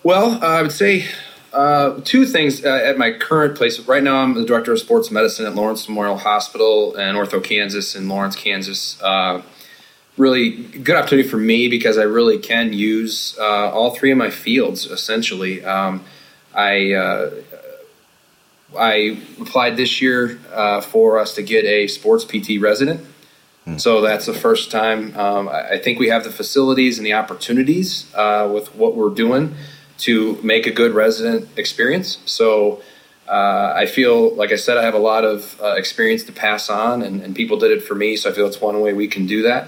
[0.03, 1.05] Well, uh, I would say
[1.53, 3.79] uh, two things uh, at my current place.
[3.79, 7.95] Right now, I'm the director of sports medicine at Lawrence Memorial Hospital and Ortho Kansas
[7.95, 9.01] in Lawrence, Kansas.
[9.01, 9.41] Uh,
[10.17, 14.29] really good opportunity for me because I really can use uh, all three of my
[14.29, 15.63] fields essentially.
[15.63, 16.03] Um,
[16.53, 17.31] I uh,
[18.77, 23.05] I applied this year uh, for us to get a sports PT resident.
[23.63, 23.77] Hmm.
[23.77, 25.17] So that's the first time.
[25.17, 29.55] Um, I think we have the facilities and the opportunities with what we're doing
[29.99, 32.19] to make a good resident experience.
[32.25, 32.81] So
[33.27, 36.69] uh, I feel, like I said, I have a lot of uh, experience to pass
[36.69, 38.15] on, and, and, people did it for me.
[38.15, 39.67] So I feel it's one way we can do that.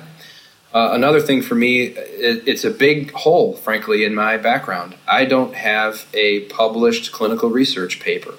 [0.73, 4.95] Uh, another thing for me, it, it's a big hole, frankly, in my background.
[5.07, 8.35] I don't have a published clinical research paper.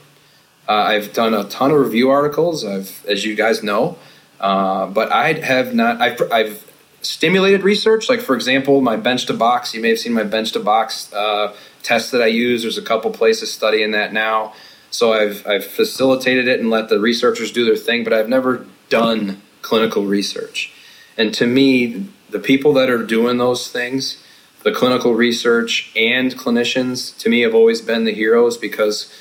[0.69, 3.99] Uh, I've done a ton of review articles, I've, as you guys know,
[4.39, 6.01] uh, but I have not.
[6.01, 6.71] I've, I've
[7.03, 8.09] stimulated research.
[8.09, 9.75] Like for example, my bench to box.
[9.75, 12.63] You may have seen my bench to box uh, test that I use.
[12.63, 14.55] There's a couple places studying that now.
[14.91, 18.67] So I've I've facilitated it and let the researchers do their thing, but I've never
[18.89, 20.73] done clinical research.
[21.17, 24.23] And to me, the people that are doing those things,
[24.63, 29.13] the clinical research and clinicians, to me have always been the heroes because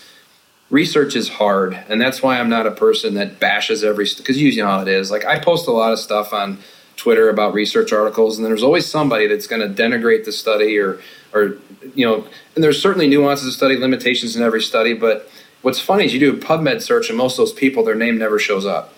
[0.70, 4.55] research is hard, and that's why I'm not a person that bashes every because you
[4.62, 5.12] know how it is.
[5.12, 6.60] Like I post a lot of stuff on
[6.95, 10.99] Twitter about research articles, and there's always somebody that's going to denigrate the study or,
[11.34, 11.58] or
[11.96, 12.26] you know,
[12.56, 14.94] and there's certainly nuances of study, limitations in every study.
[14.94, 15.30] But
[15.62, 18.18] what's funny is you do a PubMed search, and most of those people, their name
[18.18, 18.94] never shows up.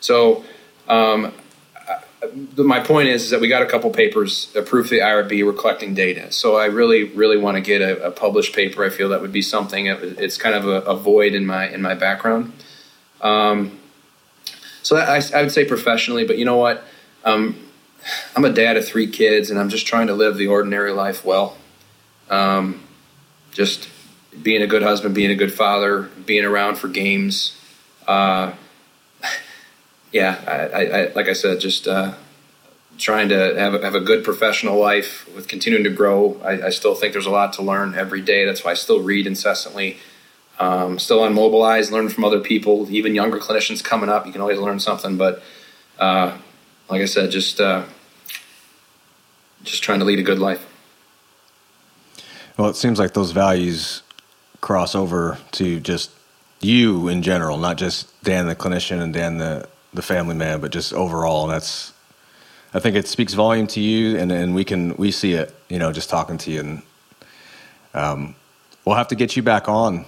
[0.00, 0.44] So,
[0.88, 1.32] um,
[2.56, 5.44] my point is, is, that we got a couple papers approved for the IRB.
[5.44, 8.84] We're collecting data, so I really, really want to get a, a published paper.
[8.84, 9.86] I feel that would be something.
[9.86, 12.52] It's kind of a, a void in my in my background.
[13.20, 13.78] Um,
[14.82, 16.84] so I, I, would say professionally, but you know what?
[17.24, 17.56] Um,
[18.34, 21.24] I'm a dad of three kids, and I'm just trying to live the ordinary life
[21.24, 21.56] well.
[22.30, 22.82] Um,
[23.52, 23.88] just
[24.42, 27.56] being a good husband, being a good father, being around for games.
[28.06, 28.52] Uh,
[30.12, 32.14] yeah, I, I, like I said, just uh,
[32.98, 36.40] trying to have a, have a good professional life with continuing to grow.
[36.44, 38.44] I, I, still think there's a lot to learn every day.
[38.44, 39.98] That's why I still read incessantly.
[40.58, 44.26] Um, still on Mobilize, learn from other people, even younger clinicians coming up.
[44.26, 45.42] You can always learn something, but
[45.98, 46.36] uh,
[46.92, 47.84] like I said, just uh,
[49.64, 50.62] just trying to lead a good life.
[52.58, 54.02] Well, it seems like those values
[54.60, 56.10] cross over to just
[56.60, 60.70] you in general, not just Dan the clinician and Dan the the family man, but
[60.70, 61.44] just overall.
[61.44, 61.94] And that's
[62.74, 65.78] I think it speaks volume to you, and, and we can we see it, you
[65.78, 66.82] know, just talking to you, and
[67.94, 68.34] um,
[68.84, 70.04] we'll have to get you back on,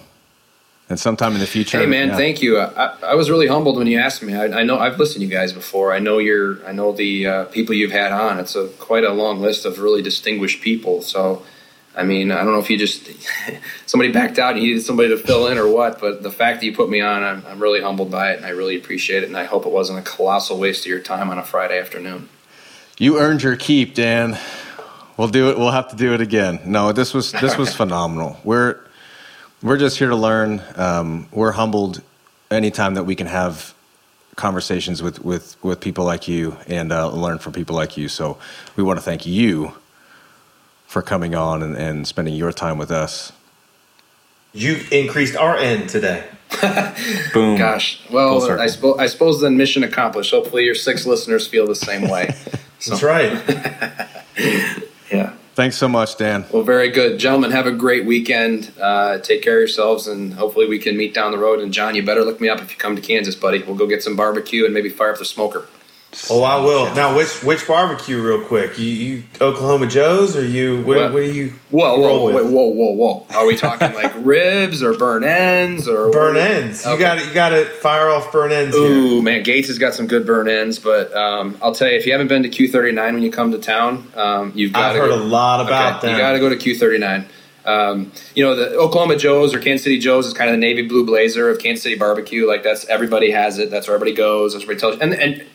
[0.89, 1.79] and sometime in the future.
[1.79, 2.17] Hey man, yeah.
[2.17, 2.59] thank you.
[2.59, 4.35] I, I, was really humbled when you asked me.
[4.35, 5.93] I, I, know I've listened to you guys before.
[5.93, 6.65] I know you're.
[6.65, 8.39] I know the uh, people you've had on.
[8.39, 11.01] It's a quite a long list of really distinguished people.
[11.01, 11.43] So
[11.97, 13.09] I mean, I don't know if you just
[13.85, 16.59] somebody backed out and you needed somebody to fill in or what, but the fact
[16.59, 19.23] that you put me on, I'm, I'm really humbled by it, and I really appreciate
[19.23, 19.27] it.
[19.27, 22.29] And I hope it wasn't a colossal waste of your time on a Friday afternoon.
[22.97, 24.37] You earned your keep, Dan.
[25.17, 25.57] We'll do it.
[25.57, 26.59] We'll have to do it again.
[26.65, 28.37] No, this was this was phenomenal.
[28.43, 28.79] We're
[29.65, 30.61] we're just here to learn.
[30.75, 32.01] Um, we're humbled
[32.51, 33.73] anytime that we can have
[34.35, 38.07] conversations with with with people like you and uh, learn from people like you.
[38.07, 38.37] So
[38.75, 39.73] we want to thank you
[40.85, 43.31] for coming on and, and spending your time with us.
[44.53, 46.23] You've increased our end today.
[47.33, 47.57] Boom.
[47.57, 48.01] Gosh.
[48.09, 50.31] Well, I, suppose I suppose then mission accomplished.
[50.31, 52.35] Hopefully, your six listeners feel the same way.
[52.77, 52.91] So.
[52.91, 53.31] That's right.
[55.11, 55.33] yeah.
[55.55, 56.43] Thanks so much, Dan.
[56.51, 57.17] Well, very good.
[57.17, 58.73] Gentlemen, have a great weekend.
[58.77, 61.61] Uh, take care of yourselves, and hopefully, we can meet down the road.
[61.61, 63.63] And, John, you better look me up if you come to Kansas, buddy.
[63.63, 65.65] We'll go get some barbecue and maybe fire up the smoker.
[66.29, 66.93] Oh, I will.
[66.95, 68.79] Now, which which barbecue, real quick?
[68.79, 70.77] You, you Oklahoma Joe's, or you?
[70.77, 71.53] What, what, what are you?
[71.71, 73.27] Whoa, whoa, whoa, whoa, whoa, whoa!
[73.35, 76.85] Are we talking like ribs or burn ends or burn ends?
[76.85, 76.93] Okay.
[76.93, 78.75] You got to you got to fire off burn ends.
[78.75, 79.21] Ooh, here.
[79.21, 82.11] man, Gates has got some good burn ends, but um, I'll tell you, if you
[82.11, 84.95] haven't been to Q39 when you come to town, um, you've got.
[84.95, 86.13] I've heard go, a lot about okay, that.
[86.13, 87.25] You got to go to Q39.
[87.65, 90.83] Um, you know, the Oklahoma Joe's or Kansas City Joe's is kind of the navy
[90.87, 92.47] blue blazer of Kansas City barbecue.
[92.47, 93.71] Like that's everybody has it.
[93.71, 94.53] That's where everybody goes.
[94.53, 95.01] That's where everybody tells.
[95.01, 95.47] And and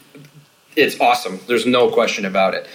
[0.81, 1.41] it's awesome.
[1.47, 2.67] There's no question about it.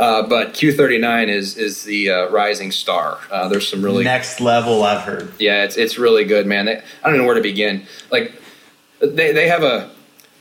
[0.00, 3.18] Uh, but Q39 is is the uh, rising star.
[3.30, 5.32] Uh, there's some really next level I've heard.
[5.40, 6.66] Yeah, it's it's really good, man.
[6.66, 7.84] They, I don't know where to begin.
[8.10, 8.40] Like
[9.00, 9.90] they they have a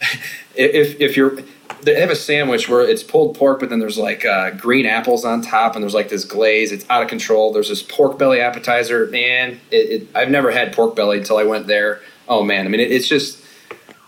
[0.56, 1.40] if if you're
[1.82, 5.26] they have a sandwich where it's pulled pork, but then there's like uh, green apples
[5.26, 6.72] on top, and there's like this glaze.
[6.72, 7.52] It's out of control.
[7.52, 9.08] There's this pork belly appetizer.
[9.08, 12.02] Man, it, it, I've never had pork belly until I went there.
[12.28, 13.42] Oh man, I mean, it, it's just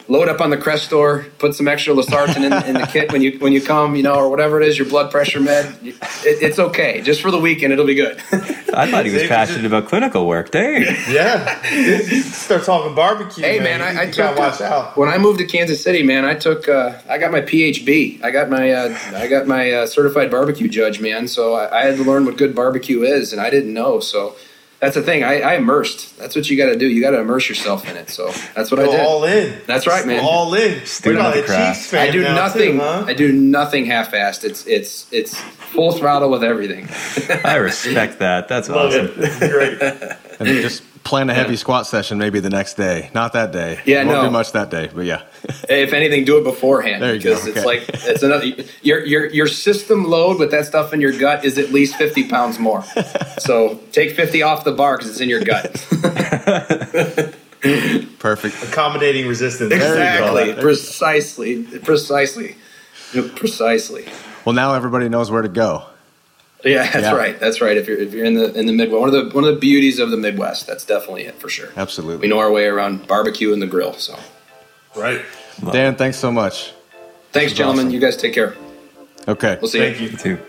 [0.09, 3.37] load up on the Crestor, put some extra losartan in, in, the kit when you
[3.39, 5.77] when you come, you know, or whatever it is, your blood pressure med.
[5.83, 7.01] It, it's okay.
[7.01, 8.17] Just for the weekend, it'll be good.
[8.73, 10.51] I thought he was passionate about clinical work.
[10.51, 10.81] Dang.
[11.09, 11.61] Yeah.
[12.23, 13.43] Start talking barbecue.
[13.43, 14.97] Hey man, man I, I took watch out.
[14.97, 16.25] when I moved to Kansas City, man.
[16.25, 18.23] I took uh, I got my PHB.
[18.23, 21.27] I got my uh, I got my uh, certified barbecue judge, man.
[21.27, 23.99] So I, I had to learn what good barbecue is, and I didn't know.
[23.99, 24.35] So
[24.79, 25.23] that's the thing.
[25.23, 26.17] I, I immersed.
[26.17, 26.87] That's what you got to do.
[26.87, 28.09] You got to immerse yourself in it.
[28.09, 28.99] So that's what Go I did.
[29.01, 29.61] All in.
[29.65, 30.23] That's right, man.
[30.23, 30.85] All in.
[30.85, 31.93] Student of the craft.
[31.93, 32.73] I do nothing.
[32.73, 33.03] Too, huh?
[33.05, 34.45] I do nothing half-assed.
[34.45, 36.87] It's it's it's full throttle with everything.
[37.43, 38.47] I respect that.
[38.47, 39.07] That's awesome.
[39.15, 39.81] Great.
[40.39, 41.57] and just plan a heavy yeah.
[41.57, 43.09] squat session maybe the next day.
[43.13, 43.79] Not that day.
[43.85, 44.23] Yeah, Won't no.
[44.25, 45.23] do much that day, but yeah.
[45.69, 47.01] if anything, do it beforehand.
[47.01, 47.51] There you because go.
[47.51, 47.59] Okay.
[47.59, 48.45] it's like it's another
[48.81, 52.27] your your your system load with that stuff in your gut is at least fifty
[52.27, 52.83] pounds more.
[53.39, 55.71] so take fifty off the bar because it's in your gut.
[58.19, 58.63] Perfect.
[58.63, 59.73] Accommodating resistance.
[59.73, 60.53] Exactly.
[60.61, 61.63] Precisely.
[61.79, 62.55] Precisely.
[63.35, 64.05] Precisely.
[64.45, 65.88] Well, now everybody knows where to go.
[66.63, 67.15] Yeah, that's yeah.
[67.15, 67.39] right.
[67.39, 67.77] That's right.
[67.77, 69.59] If you're if you're in the in the Midwest, one of the one of the
[69.59, 71.69] beauties of the Midwest, that's definitely it for sure.
[71.77, 72.17] Absolutely.
[72.17, 73.93] We know our way around barbecue and the grill.
[73.93, 74.17] So,
[74.95, 75.21] right.
[75.71, 76.73] Dan, thanks so much.
[77.31, 77.87] Thanks, gentlemen.
[77.87, 77.93] Awesome.
[77.93, 78.55] You guys take care.
[79.27, 79.57] Okay.
[79.61, 80.09] We'll see Thank you.
[80.09, 80.39] you too.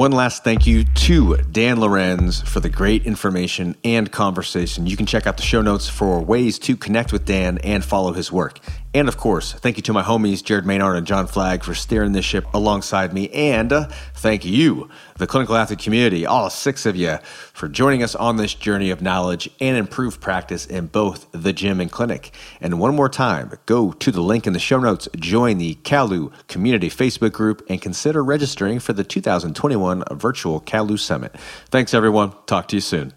[0.00, 4.86] One last thank you to Dan Lorenz for the great information and conversation.
[4.86, 8.14] You can check out the show notes for ways to connect with Dan and follow
[8.14, 8.60] his work.
[8.92, 12.10] And of course, thank you to my homies, Jared Maynard and John Flagg, for steering
[12.10, 13.28] this ship alongside me.
[13.30, 17.18] And uh, thank you, the clinical athlete community, all six of you,
[17.52, 21.80] for joining us on this journey of knowledge and improved practice in both the gym
[21.80, 22.34] and clinic.
[22.60, 26.32] And one more time, go to the link in the show notes, join the CALU
[26.48, 31.36] Community Facebook group, and consider registering for the 2021 Virtual CALU Summit.
[31.66, 32.32] Thanks, everyone.
[32.46, 33.12] Talk to you soon.